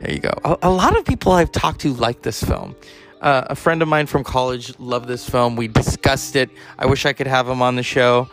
there 0.00 0.12
you 0.12 0.20
go. 0.20 0.32
A, 0.44 0.58
a 0.62 0.70
lot 0.70 0.96
of 0.96 1.04
people 1.04 1.32
I've 1.32 1.52
talked 1.52 1.80
to 1.82 1.92
like 1.94 2.22
this 2.22 2.42
film. 2.42 2.76
Uh, 3.20 3.46
a 3.48 3.54
friend 3.54 3.80
of 3.80 3.88
mine 3.88 4.06
from 4.06 4.22
college 4.22 4.78
loved 4.78 5.08
this 5.08 5.28
film. 5.28 5.56
We 5.56 5.68
discussed 5.68 6.36
it. 6.36 6.50
I 6.78 6.86
wish 6.86 7.06
I 7.06 7.12
could 7.12 7.26
have 7.26 7.48
him 7.48 7.62
on 7.62 7.74
the 7.76 7.82
show. 7.82 8.28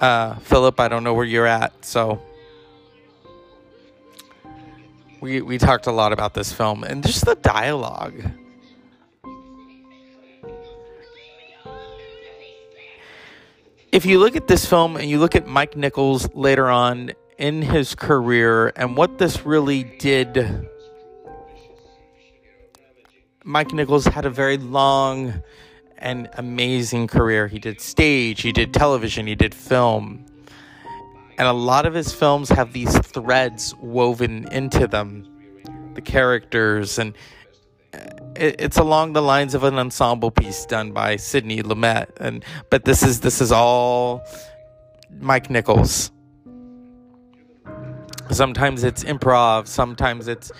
Uh, 0.00 0.36
Philip, 0.36 0.80
I 0.80 0.88
don't 0.88 1.04
know 1.04 1.12
where 1.12 1.26
you're 1.26 1.46
at, 1.46 1.84
so 1.84 2.22
we 5.20 5.42
we 5.42 5.58
talked 5.58 5.86
a 5.86 5.92
lot 5.92 6.12
about 6.12 6.32
this 6.32 6.52
film 6.52 6.84
and 6.84 7.04
just 7.04 7.26
the 7.26 7.34
dialogue. 7.34 8.30
If 13.92 14.06
you 14.06 14.20
look 14.20 14.36
at 14.36 14.46
this 14.46 14.64
film 14.64 14.96
and 14.96 15.10
you 15.10 15.18
look 15.18 15.34
at 15.34 15.48
Mike 15.48 15.76
Nichols 15.76 16.32
later 16.32 16.68
on 16.68 17.10
in 17.38 17.60
his 17.60 17.94
career 17.94 18.72
and 18.76 18.96
what 18.96 19.18
this 19.18 19.44
really 19.44 19.82
did 19.82 20.68
Mike 23.44 23.72
Nichols 23.72 24.04
had 24.04 24.26
a 24.26 24.30
very 24.30 24.58
long 24.58 25.42
and 25.96 26.28
amazing 26.34 27.06
career. 27.06 27.46
He 27.46 27.58
did 27.58 27.80
stage, 27.80 28.42
he 28.42 28.52
did 28.52 28.74
television, 28.74 29.26
he 29.26 29.34
did 29.34 29.54
film. 29.54 30.26
And 31.38 31.48
a 31.48 31.52
lot 31.52 31.86
of 31.86 31.94
his 31.94 32.12
films 32.12 32.50
have 32.50 32.74
these 32.74 32.98
threads 32.98 33.74
woven 33.76 34.46
into 34.52 34.86
them, 34.86 35.26
the 35.94 36.02
characters, 36.02 36.98
and 36.98 37.14
uh, 37.94 37.98
it's 38.36 38.76
along 38.76 39.14
the 39.14 39.22
lines 39.22 39.54
of 39.54 39.64
an 39.64 39.78
ensemble 39.78 40.30
piece 40.30 40.66
done 40.66 40.92
by 40.92 41.16
Sidney 41.16 41.62
Lumet. 41.62 42.08
And 42.18 42.44
but 42.68 42.84
this 42.84 43.02
is 43.02 43.20
this 43.20 43.40
is 43.40 43.50
all 43.52 44.22
Mike 45.18 45.48
Nichols. 45.48 46.12
Sometimes 48.30 48.84
it's 48.84 49.02
improv, 49.02 49.66
sometimes 49.66 50.28
it's 50.28 50.52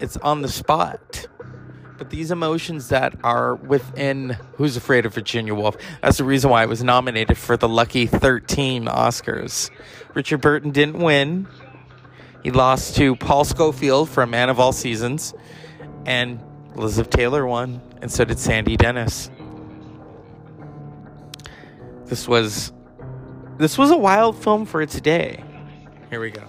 it's 0.00 0.16
on 0.16 0.42
the 0.42 0.48
spot 0.48 1.13
but 1.96 2.10
these 2.10 2.30
emotions 2.30 2.88
that 2.88 3.14
are 3.22 3.54
within 3.54 4.36
Who's 4.56 4.76
Afraid 4.76 5.06
of 5.06 5.14
Virginia 5.14 5.54
Woolf, 5.54 5.76
that's 6.02 6.18
the 6.18 6.24
reason 6.24 6.50
why 6.50 6.62
it 6.62 6.68
was 6.68 6.82
nominated 6.82 7.38
for 7.38 7.56
the 7.56 7.68
Lucky 7.68 8.06
13 8.06 8.86
Oscars. 8.86 9.70
Richard 10.14 10.40
Burton 10.40 10.70
didn't 10.70 10.98
win. 10.98 11.46
He 12.42 12.50
lost 12.50 12.96
to 12.96 13.16
Paul 13.16 13.44
Scofield 13.44 14.08
for 14.10 14.22
A 14.22 14.26
Man 14.26 14.50
of 14.50 14.60
All 14.60 14.72
Seasons, 14.72 15.34
and 16.04 16.40
Elizabeth 16.76 17.10
Taylor 17.10 17.46
won, 17.46 17.80
and 18.02 18.10
so 18.10 18.24
did 18.24 18.38
Sandy 18.38 18.76
Dennis. 18.76 19.30
This 22.06 22.28
was 22.28 22.72
this 23.56 23.78
was 23.78 23.90
a 23.90 23.96
wild 23.96 24.36
film 24.36 24.66
for 24.66 24.82
its 24.82 25.00
day. 25.00 25.42
Here 26.10 26.20
we 26.20 26.30
go 26.30 26.44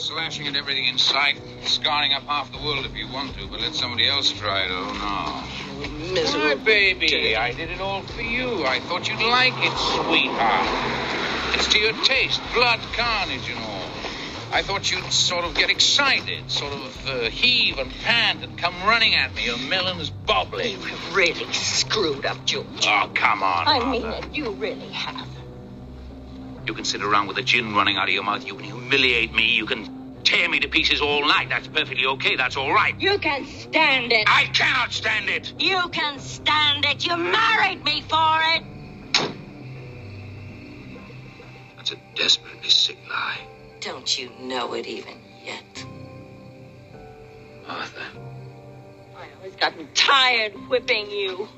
slashing 0.00 0.46
at 0.46 0.56
everything 0.56 0.86
in 0.86 0.98
sight, 0.98 1.38
scarring 1.64 2.12
up 2.14 2.22
half 2.22 2.50
the 2.52 2.58
world 2.58 2.86
if 2.86 2.96
you 2.96 3.06
want 3.12 3.34
to, 3.38 3.46
but 3.46 3.60
let 3.60 3.74
somebody 3.74 4.08
else 4.08 4.32
try 4.32 4.64
it. 4.64 4.70
Oh, 4.70 5.44
no. 5.76 6.12
Miserable. 6.14 6.48
My 6.48 6.54
baby, 6.54 7.36
I 7.36 7.52
did 7.52 7.70
it 7.70 7.80
all 7.80 8.02
for 8.02 8.22
you. 8.22 8.64
I 8.64 8.80
thought 8.80 9.08
you'd 9.08 9.20
like 9.20 9.54
it, 9.56 9.76
sweetheart. 9.76 11.54
It's 11.54 11.68
to 11.68 11.78
your 11.78 11.92
taste, 12.04 12.40
blood 12.54 12.80
carnage 12.94 13.48
and 13.50 13.58
all. 13.58 13.80
I 14.52 14.62
thought 14.62 14.90
you'd 14.90 15.12
sort 15.12 15.44
of 15.44 15.54
get 15.54 15.70
excited, 15.70 16.50
sort 16.50 16.72
of 16.72 17.08
uh, 17.08 17.30
heave 17.30 17.78
and 17.78 17.92
pant 18.02 18.42
and 18.42 18.58
come 18.58 18.74
running 18.82 19.14
at 19.14 19.32
me, 19.34 19.44
your 19.44 19.58
melons 19.58 20.10
bobbling. 20.10 20.72
You 20.72 20.78
have 20.78 21.14
really 21.14 21.52
screwed 21.52 22.26
up, 22.26 22.44
George. 22.46 22.66
Oh, 22.82 23.10
come 23.14 23.42
on. 23.42 23.68
I 23.68 23.90
mean 23.90 24.06
it. 24.06 24.34
You 24.34 24.50
really 24.52 24.88
have. 24.88 25.28
You 26.66 26.74
can 26.74 26.84
sit 26.84 27.02
around 27.02 27.26
with 27.26 27.36
the 27.36 27.42
gin 27.42 27.74
running 27.74 27.96
out 27.96 28.08
of 28.08 28.14
your 28.14 28.22
mouth. 28.22 28.46
You 28.46 28.54
can 28.54 28.64
humiliate 28.64 29.34
me. 29.34 29.54
You 29.54 29.66
can 29.66 30.22
tear 30.24 30.48
me 30.48 30.60
to 30.60 30.68
pieces 30.68 31.00
all 31.00 31.26
night. 31.26 31.48
That's 31.48 31.68
perfectly 31.68 32.06
okay. 32.06 32.36
That's 32.36 32.56
all 32.56 32.72
right. 32.72 32.94
You 33.00 33.18
can 33.18 33.44
stand 33.46 34.12
it. 34.12 34.28
I 34.28 34.44
cannot 34.52 34.92
stand 34.92 35.28
it. 35.28 35.52
You 35.58 35.88
can 35.90 36.18
stand 36.18 36.84
it. 36.84 37.06
You 37.06 37.16
married 37.16 37.84
me 37.84 38.02
for 38.02 38.40
it. 38.54 38.62
That's 41.76 41.92
a 41.92 41.96
desperately 42.14 42.68
sick 42.68 42.98
lie. 43.08 43.38
Don't 43.80 44.18
you 44.18 44.30
know 44.40 44.74
it 44.74 44.86
even 44.86 45.14
yet? 45.44 45.86
Martha. 47.66 48.02
I 49.16 49.26
always 49.38 49.56
gotten 49.56 49.88
tired 49.94 50.52
whipping 50.68 51.10
you. 51.10 51.48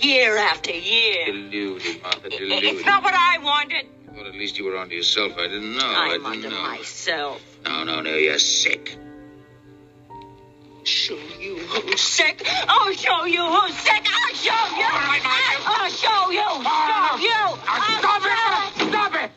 Year 0.00 0.36
after 0.36 0.70
year. 0.70 1.26
Deluded, 1.26 2.02
Martha, 2.02 2.28
deluded. 2.30 2.64
It's 2.74 2.86
not 2.86 3.02
what 3.02 3.14
I 3.14 3.38
wanted. 3.38 3.86
Well, 4.16 4.26
at 4.26 4.34
least 4.34 4.58
you 4.58 4.64
were 4.64 4.76
onto 4.76 4.94
yourself. 4.94 5.32
I 5.38 5.48
didn't 5.48 5.76
know. 5.76 5.84
I'm 5.86 6.08
I 6.08 6.12
didn't 6.12 6.26
onto 6.26 6.50
know. 6.50 6.62
myself. 6.62 7.58
No, 7.64 7.84
no, 7.84 8.00
no. 8.00 8.14
You're 8.14 8.38
sick. 8.38 8.96
Show 10.84 11.18
you 11.40 11.56
who's 11.58 12.00
sick. 12.00 12.42
I'll 12.68 12.92
show 12.92 13.24
you 13.24 13.42
who's 13.42 13.74
sick. 13.74 14.06
I'll 14.06 14.34
show 14.34 14.76
you. 14.76 14.84
All 14.84 15.08
right, 15.08 15.22
Martha. 15.24 15.64
I'll 15.66 15.90
show 15.90 16.30
you. 16.30 16.42
Show 16.42 17.16
you. 17.22 17.58
I'll 17.66 17.98
Stop 17.98 18.22
show 18.22 18.84
it! 18.84 18.88
Stop 18.90 19.14
it! 19.24 19.30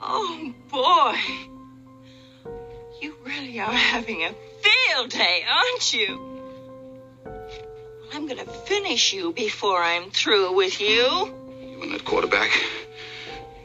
Oh, 0.00 0.52
boy. 0.70 1.18
You 3.00 3.14
really 3.24 3.60
are 3.60 3.72
having 3.72 4.22
a 4.24 4.34
field 4.62 5.10
day, 5.10 5.44
aren't 5.48 5.92
you? 5.92 6.31
I'm 8.14 8.26
gonna 8.26 8.44
finish 8.44 9.12
you 9.14 9.32
before 9.32 9.82
I'm 9.82 10.10
through 10.10 10.54
with 10.54 10.80
you. 10.80 11.34
You 11.60 11.82
and 11.82 11.92
that 11.92 12.04
quarterback, 12.04 12.50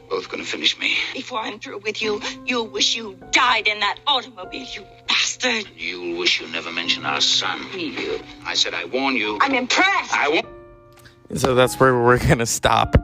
both 0.08 0.30
gonna 0.30 0.44
finish 0.44 0.78
me. 0.78 0.96
Before 1.12 1.40
I'm 1.40 1.58
through 1.58 1.78
with 1.78 2.00
you, 2.00 2.22
you'll 2.46 2.66
wish 2.66 2.96
you 2.96 3.18
died 3.30 3.68
in 3.68 3.80
that 3.80 3.98
automobile, 4.06 4.66
you 4.72 4.84
bastard. 5.06 5.68
You'll 5.76 6.18
wish 6.18 6.40
you 6.40 6.48
never 6.48 6.72
mentioned 6.72 7.06
our 7.06 7.20
son. 7.20 7.60
You. 7.78 8.20
I 8.46 8.54
said 8.54 8.72
I 8.72 8.86
warn 8.86 9.16
you. 9.16 9.38
I'm 9.40 9.54
impressed. 9.54 10.14
I 10.14 10.28
warn. 10.30 11.38
So 11.38 11.54
that's 11.54 11.78
where 11.78 11.94
we're 11.94 12.18
going 12.18 12.38
to 12.38 12.46
stop 12.46 12.96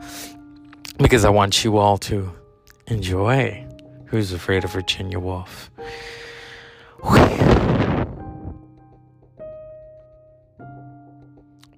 because 0.97 1.27
I 1.27 1.31
want 1.31 1.63
you 1.63 1.77
all 1.77 1.99
to 1.99 2.33
enjoy 2.87 3.67
Who's 4.07 4.33
Afraid 4.33 4.65
of 4.65 4.73
Virginia 4.73 5.19
Woolf. 5.19 5.71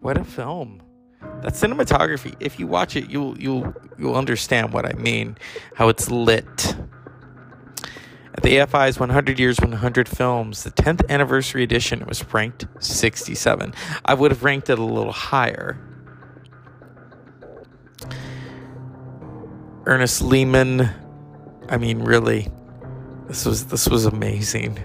What 0.07 0.19
a 0.19 0.23
film. 0.23 0.81
That 1.43 1.55
cinematography, 1.55 2.37
if 2.39 2.61
you 2.61 2.69
watch 2.69 2.95
it, 2.95 3.11
you'll 3.11 3.37
you'll 3.41 3.75
you'll 3.99 4.15
understand 4.15 4.73
what 4.73 4.87
I 4.87 4.93
mean, 4.93 5.37
how 5.75 5.89
it's 5.89 6.09
lit. 6.09 6.77
At 8.33 8.45
the 8.45 8.59
AFI's 8.59 9.01
100 9.01 9.41
Years 9.41 9.59
100 9.59 10.09
Films, 10.09 10.63
the 10.63 10.71
10th 10.71 11.11
anniversary 11.11 11.65
edition 11.65 12.03
it 12.03 12.07
was 12.07 12.25
ranked 12.33 12.67
67. 12.79 13.75
I 14.05 14.15
would 14.15 14.31
have 14.31 14.45
ranked 14.45 14.71
it 14.71 14.79
a 14.79 14.85
little 14.85 15.11
higher. 15.11 15.77
Ernest 19.87 20.23
Lehman. 20.23 20.89
I 21.69 21.79
mean, 21.79 21.99
really, 21.99 22.47
this 23.27 23.45
was 23.45 23.67
this 23.67 23.89
was 23.89 24.07
amazing. 24.07 24.79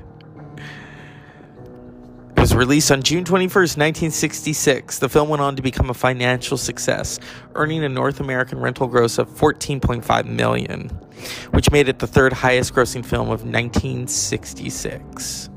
It 2.41 2.49
was 2.49 2.55
released 2.55 2.91
on 2.91 3.03
June 3.03 3.23
21st, 3.23 3.77
1966. 3.77 4.97
The 4.97 5.09
film 5.09 5.29
went 5.29 5.43
on 5.43 5.55
to 5.57 5.61
become 5.61 5.91
a 5.91 5.93
financial 5.93 6.57
success, 6.57 7.19
earning 7.53 7.83
a 7.83 7.89
North 7.89 8.19
American 8.19 8.57
rental 8.57 8.87
gross 8.87 9.19
of 9.19 9.29
14.5 9.29 10.25
million, 10.25 10.89
which 11.51 11.69
made 11.69 11.87
it 11.87 11.99
the 11.99 12.07
third 12.07 12.33
highest 12.33 12.73
grossing 12.73 13.05
film 13.05 13.29
of 13.29 13.43
1966. 13.43 15.49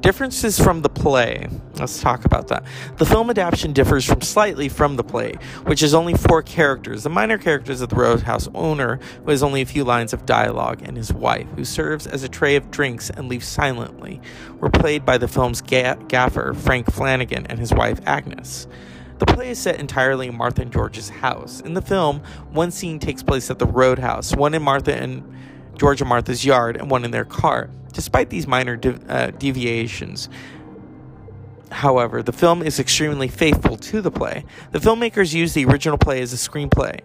Differences 0.00 0.60
from 0.60 0.82
the 0.82 0.88
play. 0.88 1.48
Let's 1.74 2.00
talk 2.00 2.24
about 2.24 2.48
that. 2.48 2.64
The 2.98 3.04
film 3.04 3.30
adaptation 3.30 3.72
differs 3.72 4.04
from 4.04 4.20
slightly 4.20 4.68
from 4.68 4.94
the 4.94 5.02
play, 5.02 5.34
which 5.64 5.82
is 5.82 5.92
only 5.92 6.14
four 6.14 6.40
characters. 6.40 7.02
The 7.02 7.10
minor 7.10 7.36
characters 7.36 7.80
of 7.80 7.88
the 7.88 7.96
Roadhouse 7.96 8.48
owner, 8.54 9.00
who 9.24 9.30
has 9.30 9.42
only 9.42 9.60
a 9.60 9.66
few 9.66 9.82
lines 9.82 10.12
of 10.12 10.24
dialogue, 10.24 10.82
and 10.84 10.96
his 10.96 11.12
wife, 11.12 11.48
who 11.56 11.64
serves 11.64 12.06
as 12.06 12.22
a 12.22 12.28
tray 12.28 12.54
of 12.54 12.70
drinks 12.70 13.10
and 13.10 13.28
leaves 13.28 13.48
silently, 13.48 14.20
were 14.60 14.70
played 14.70 15.04
by 15.04 15.18
the 15.18 15.28
film's 15.28 15.60
ga- 15.60 15.96
gaffer, 16.06 16.54
Frank 16.54 16.90
Flanagan, 16.92 17.46
and 17.46 17.58
his 17.58 17.74
wife, 17.74 18.00
Agnes. 18.06 18.68
The 19.18 19.26
play 19.26 19.50
is 19.50 19.58
set 19.58 19.80
entirely 19.80 20.28
in 20.28 20.36
Martha 20.36 20.62
and 20.62 20.72
George's 20.72 21.08
house. 21.08 21.60
In 21.60 21.74
the 21.74 21.82
film, 21.82 22.22
one 22.52 22.70
scene 22.70 23.00
takes 23.00 23.24
place 23.24 23.50
at 23.50 23.58
the 23.58 23.66
Roadhouse, 23.66 24.34
one 24.34 24.54
in 24.54 24.62
Martha 24.62 24.94
and 24.94 25.34
George 25.76 26.00
and 26.00 26.08
Martha's 26.08 26.44
yard, 26.44 26.76
and 26.76 26.88
one 26.88 27.04
in 27.04 27.10
their 27.10 27.24
car. 27.24 27.70
Despite 27.98 28.30
these 28.30 28.46
minor 28.46 28.76
de- 28.76 28.94
uh, 29.12 29.32
deviations, 29.32 30.28
however, 31.72 32.22
the 32.22 32.30
film 32.32 32.62
is 32.62 32.78
extremely 32.78 33.26
faithful 33.26 33.76
to 33.76 34.00
the 34.00 34.12
play. 34.12 34.44
The 34.70 34.78
filmmakers 34.78 35.34
used 35.34 35.56
the 35.56 35.64
original 35.64 35.98
play 35.98 36.22
as 36.22 36.32
a 36.32 36.36
screenplay. 36.36 37.00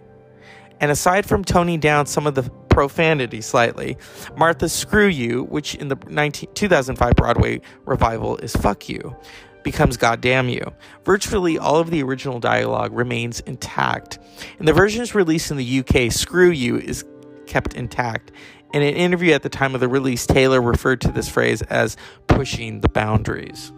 And 0.78 0.92
aside 0.92 1.26
from 1.26 1.44
toning 1.44 1.80
down 1.80 2.06
some 2.06 2.28
of 2.28 2.36
the 2.36 2.44
profanity 2.68 3.40
slightly, 3.40 3.96
Martha 4.36 4.68
Screw 4.68 5.08
You, 5.08 5.42
which 5.42 5.74
in 5.74 5.88
the 5.88 5.96
19- 5.96 6.54
2005 6.54 7.16
Broadway 7.16 7.60
revival 7.86 8.36
is 8.36 8.54
Fuck 8.54 8.88
You, 8.88 9.16
becomes 9.64 9.96
Goddamn 9.96 10.48
You. 10.48 10.62
Virtually 11.04 11.58
all 11.58 11.78
of 11.78 11.90
the 11.90 12.04
original 12.04 12.38
dialogue 12.38 12.92
remains 12.92 13.40
intact. 13.40 14.20
In 14.60 14.66
the 14.66 14.72
versions 14.72 15.12
released 15.12 15.50
in 15.50 15.56
the 15.56 15.80
UK, 15.80 16.12
Screw 16.12 16.50
You 16.50 16.78
is 16.78 17.04
kept 17.48 17.74
intact. 17.74 18.30
In 18.74 18.82
an 18.82 18.94
interview 18.94 19.32
at 19.34 19.44
the 19.44 19.48
time 19.48 19.76
of 19.76 19.80
the 19.80 19.86
release, 19.86 20.26
Taylor 20.26 20.60
referred 20.60 21.00
to 21.02 21.12
this 21.12 21.28
phrase 21.28 21.62
as 21.62 21.96
pushing 22.26 22.80
the 22.80 22.88
boundaries. 22.88 23.70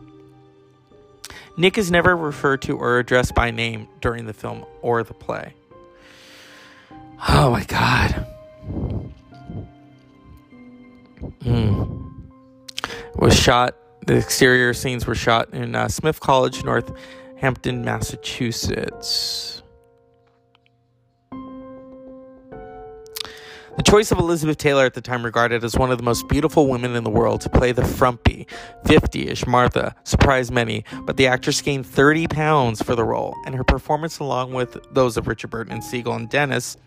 Nick 1.59 1.76
is 1.76 1.90
never 1.90 2.16
referred 2.16 2.62
to 2.62 2.78
or 2.78 2.98
addressed 2.98 3.35
by 3.35 3.50
name 3.50 3.88
during 4.00 4.24
the 4.24 4.32
film 4.32 4.64
or 4.80 5.02
the 5.02 5.12
play. 5.12 5.52
Oh 7.28 7.50
my 7.50 7.64
god. 7.64 8.26
Mm. 11.40 12.12
Was 13.16 13.38
shot, 13.38 13.76
the 14.06 14.16
exterior 14.16 14.72
scenes 14.72 15.06
were 15.06 15.14
shot 15.14 15.52
in 15.52 15.74
uh, 15.74 15.88
Smith 15.88 16.20
College, 16.20 16.64
Northampton, 16.64 17.85
Massachusetts. 17.85 19.55
The 23.76 23.82
choice 23.82 24.10
of 24.10 24.18
Elizabeth 24.18 24.56
Taylor 24.56 24.86
at 24.86 24.94
the 24.94 25.02
time 25.02 25.22
regarded 25.22 25.62
as 25.62 25.76
one 25.76 25.92
of 25.92 25.98
the 25.98 26.04
most 26.04 26.26
beautiful 26.28 26.66
women 26.66 26.96
in 26.96 27.04
the 27.04 27.10
world 27.10 27.42
to 27.42 27.50
play 27.50 27.72
the 27.72 27.84
frumpy, 27.84 28.46
50 28.86 29.28
ish 29.28 29.46
Martha 29.46 29.94
surprised 30.02 30.50
many, 30.50 30.82
but 31.02 31.18
the 31.18 31.26
actress 31.26 31.60
gained 31.60 31.84
30 31.84 32.26
pounds 32.26 32.80
for 32.80 32.94
the 32.94 33.04
role, 33.04 33.36
and 33.44 33.54
her 33.54 33.64
performance, 33.64 34.18
along 34.18 34.54
with 34.54 34.78
those 34.94 35.18
of 35.18 35.28
Richard 35.28 35.50
Burton 35.50 35.74
and 35.74 35.82
Segal 35.82 36.16
and 36.16 36.30
Dennis, 36.30 36.78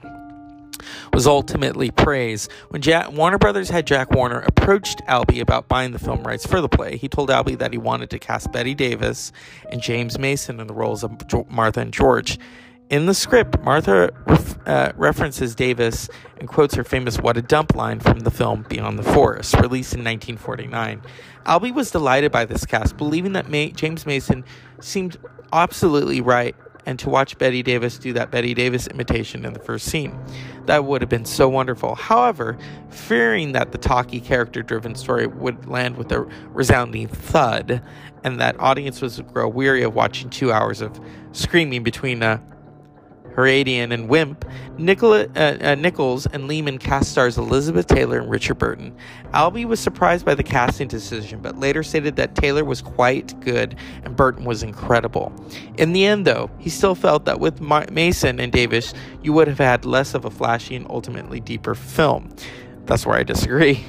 was 1.14 1.28
ultimately 1.28 1.92
praised. 1.92 2.52
When 2.70 2.82
Jack, 2.82 3.12
Warner 3.12 3.38
Brothers 3.38 3.70
had 3.70 3.86
Jack 3.86 4.10
Warner 4.10 4.40
approached 4.40 5.04
Albee 5.08 5.42
about 5.42 5.68
buying 5.68 5.92
the 5.92 6.00
film 6.00 6.24
rights 6.24 6.48
for 6.48 6.60
the 6.60 6.70
play, 6.70 6.98
he 6.98 7.08
told 7.08 7.30
Albee 7.30 7.56
that 7.56 7.72
he 7.72 7.78
wanted 7.78 8.10
to 8.10 8.18
cast 8.18 8.52
Bette 8.52 8.74
Davis 8.74 9.32
and 9.72 9.80
James 9.80 10.18
Mason 10.18 10.60
in 10.60 10.66
the 10.66 10.74
roles 10.74 11.04
of 11.04 11.12
Martha 11.52 11.82
and 11.82 11.94
George. 11.94 12.40
In 12.90 13.06
the 13.06 13.14
script, 13.14 13.60
Martha 13.62 14.10
ref, 14.26 14.68
uh, 14.68 14.92
references 14.96 15.54
Davis 15.54 16.10
and 16.40 16.50
quotes 16.50 16.74
her 16.74 16.84
famous 16.84 17.20
What 17.20 17.38
a 17.38 17.42
Dump 17.44 17.76
line 17.76 18.00
from 18.00 18.22
the 18.22 18.32
film 18.32 18.66
Beyond 18.68 18.98
the 18.98 19.04
Forest, 19.04 19.58
released 19.58 19.94
in 19.94 20.00
1949. 20.00 21.04
Albee 21.46 21.70
was 21.70 21.92
delighted 21.92 22.32
by 22.32 22.46
this 22.46 22.66
cast, 22.66 22.98
believing 22.98 23.34
that 23.34 23.48
May- 23.48 23.70
James 23.74 24.08
Mason 24.08 24.44
seemed 24.80 25.18
absolutely 25.54 26.20
right 26.20 26.56
and 26.88 26.98
to 26.98 27.12
watch 27.12 27.38
Bette 27.38 27.62
Davis 27.62 28.00
do 28.00 28.12
that 28.14 28.32
Bette 28.32 28.56
Davis 28.56 28.88
imitation 28.88 29.46
in 29.46 29.54
the 29.54 29.60
first 29.60 29.86
scene. 29.86 30.18
That 30.66 30.86
would 30.86 31.02
have 31.04 31.10
been 31.10 31.26
so 31.26 31.48
wonderful. 31.48 31.94
However, 31.94 32.58
fearing 32.90 33.52
that 33.52 33.72
the 33.72 33.78
talky 33.78 34.20
character 34.20 34.64
driven 34.64 34.96
story 34.96 35.28
would 35.28 35.68
land 35.68 35.96
with 35.96 36.12
a 36.12 36.22
resounding 36.50 37.08
thud 37.08 37.84
and 38.24 38.40
that 38.40 38.60
audience 38.60 39.00
would 39.04 39.28
grow 39.32 39.48
weary 39.48 39.84
of 39.84 39.94
watching 39.94 40.32
two 40.32 40.52
hours 40.52 40.82
of 40.82 41.00
screaming 41.34 41.84
between 41.84 42.24
a 42.24 42.42
Herodian 43.40 43.94
and 43.94 44.10
Wimp, 44.10 44.44
Nicola, 44.78 45.26
uh, 45.34 45.58
uh, 45.62 45.76
Nichols 45.76 46.26
and 46.26 46.46
Lehman 46.46 46.78
cast 46.78 47.10
stars 47.10 47.38
Elizabeth 47.38 47.88
Taylor 47.88 48.20
and 48.20 48.30
Richard 48.30 48.56
Burton. 48.56 48.94
Albee 49.34 49.64
was 49.64 49.80
surprised 49.80 50.26
by 50.26 50.36
the 50.36 50.44
casting 50.44 50.90
decision, 50.90 51.40
but 51.40 51.58
later 51.58 51.82
stated 51.82 52.18
that 52.18 52.36
Taylor 52.36 52.66
was 52.66 52.82
quite 52.82 53.40
good 53.40 53.78
and 54.04 54.14
Burton 54.18 54.44
was 54.44 54.62
incredible. 54.62 55.32
In 55.78 55.94
the 55.94 56.06
end, 56.06 56.28
though, 56.28 56.52
he 56.60 56.70
still 56.70 56.96
felt 56.96 57.24
that 57.26 57.40
with 57.40 57.62
Ma- 57.62 57.86
Mason 57.94 58.42
and 58.42 58.52
Davis, 58.52 58.94
you 59.24 59.32
would 59.32 59.48
have 59.48 59.58
had 59.58 59.86
less 59.86 60.14
of 60.14 60.26
a 60.26 60.30
flashy 60.30 60.76
and 60.76 60.86
ultimately 60.90 61.40
deeper 61.40 61.76
film. 61.76 62.36
That's 62.88 63.06
where 63.06 63.18
I 63.18 63.24
disagree. 63.24 63.86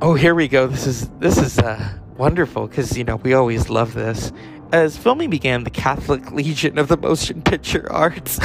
Oh, 0.00 0.14
here 0.14 0.36
we 0.36 0.46
go. 0.46 0.68
This 0.68 0.86
is 0.86 1.08
this 1.18 1.36
is 1.36 1.58
uh, 1.58 1.98
wonderful 2.16 2.68
because 2.68 2.96
you 2.96 3.02
know 3.02 3.16
we 3.16 3.34
always 3.34 3.68
love 3.68 3.92
this. 3.92 4.32
As 4.72 4.96
filming 4.96 5.30
began, 5.30 5.64
the 5.64 5.70
Catholic 5.70 6.30
Legion 6.30 6.78
of 6.78 6.86
the 6.86 6.96
Motion 6.96 7.42
Picture 7.42 7.90
Arts, 7.90 8.38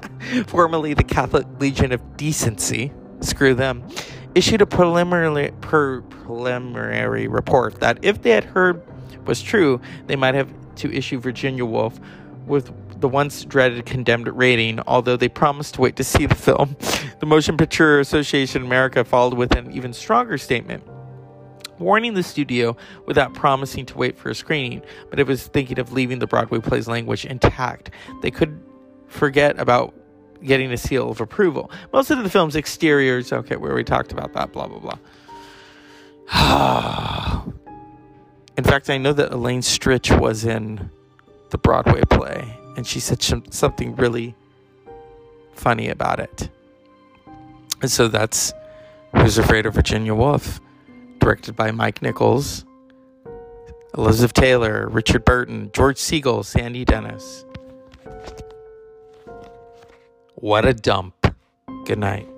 formerly 0.46 0.94
the 0.94 1.02
Catholic 1.02 1.44
Legion 1.58 1.90
of 1.90 2.16
Decency, 2.16 2.92
screw 3.18 3.52
them, 3.52 3.82
issued 4.36 4.62
a 4.62 4.66
preliminary, 4.66 5.50
per, 5.60 6.02
preliminary 6.02 7.26
report 7.26 7.80
that 7.80 7.98
if 8.02 8.22
they 8.22 8.30
had 8.30 8.44
heard 8.44 8.80
was 9.26 9.42
true, 9.42 9.80
they 10.06 10.14
might 10.14 10.36
have 10.36 10.52
to 10.76 10.92
issue 10.92 11.18
Virginia 11.18 11.64
Woolf 11.64 11.98
with 12.46 12.72
the 13.00 13.08
once 13.08 13.44
dreaded 13.44 13.84
condemned 13.84 14.28
rating, 14.28 14.78
although 14.86 15.16
they 15.16 15.28
promised 15.28 15.74
to 15.74 15.80
wait 15.80 15.96
to 15.96 16.04
see 16.04 16.26
the 16.26 16.36
film. 16.36 16.76
The 17.18 17.26
Motion 17.26 17.56
Picture 17.56 17.98
Association 17.98 18.62
of 18.62 18.68
America 18.68 19.04
followed 19.04 19.34
with 19.34 19.56
an 19.56 19.72
even 19.72 19.92
stronger 19.92 20.38
statement 20.38 20.84
warning 21.82 22.14
the 22.14 22.22
studio 22.22 22.76
without 23.06 23.34
promising 23.34 23.84
to 23.86 23.98
wait 23.98 24.16
for 24.16 24.30
a 24.30 24.34
screening, 24.34 24.82
but 25.10 25.20
it 25.20 25.26
was 25.26 25.46
thinking 25.46 25.78
of 25.78 25.92
leaving 25.92 26.18
the 26.18 26.26
Broadway 26.26 26.60
play's 26.60 26.88
language 26.88 27.24
intact. 27.24 27.90
They 28.22 28.30
could 28.30 28.62
forget 29.08 29.58
about 29.58 29.94
getting 30.42 30.72
a 30.72 30.76
seal 30.76 31.10
of 31.10 31.20
approval. 31.20 31.70
Most 31.92 32.10
of 32.10 32.22
the 32.22 32.30
film's 32.30 32.56
exteriors, 32.56 33.32
okay, 33.32 33.56
where 33.56 33.74
we 33.74 33.84
talked 33.84 34.12
about 34.12 34.32
that, 34.32 34.52
blah, 34.52 34.66
blah, 34.66 34.78
blah. 34.78 34.98
in 38.56 38.64
fact, 38.64 38.90
I 38.90 38.98
know 38.98 39.12
that 39.12 39.32
Elaine 39.32 39.60
Stritch 39.60 40.18
was 40.18 40.44
in 40.44 40.90
the 41.50 41.58
Broadway 41.58 42.02
play, 42.08 42.56
and 42.76 42.86
she 42.86 43.00
said 43.00 43.22
something 43.22 43.94
really 43.96 44.34
funny 45.54 45.88
about 45.88 46.18
it. 46.20 46.48
And 47.82 47.90
so 47.90 48.08
that's 48.08 48.52
Who's 49.14 49.36
Afraid 49.36 49.66
of 49.66 49.74
Virginia 49.74 50.14
Woolf 50.14 50.60
directed 51.22 51.54
by 51.54 51.70
Mike 51.70 52.02
Nichols, 52.02 52.64
Elizabeth 53.96 54.32
Taylor, 54.32 54.88
Richard 54.88 55.24
Burton, 55.24 55.70
George 55.72 55.96
Segal, 55.96 56.44
Sandy 56.44 56.84
Dennis. 56.84 57.44
What 60.34 60.66
a 60.66 60.74
dump. 60.74 61.14
Good 61.84 62.00
night. 62.00 62.28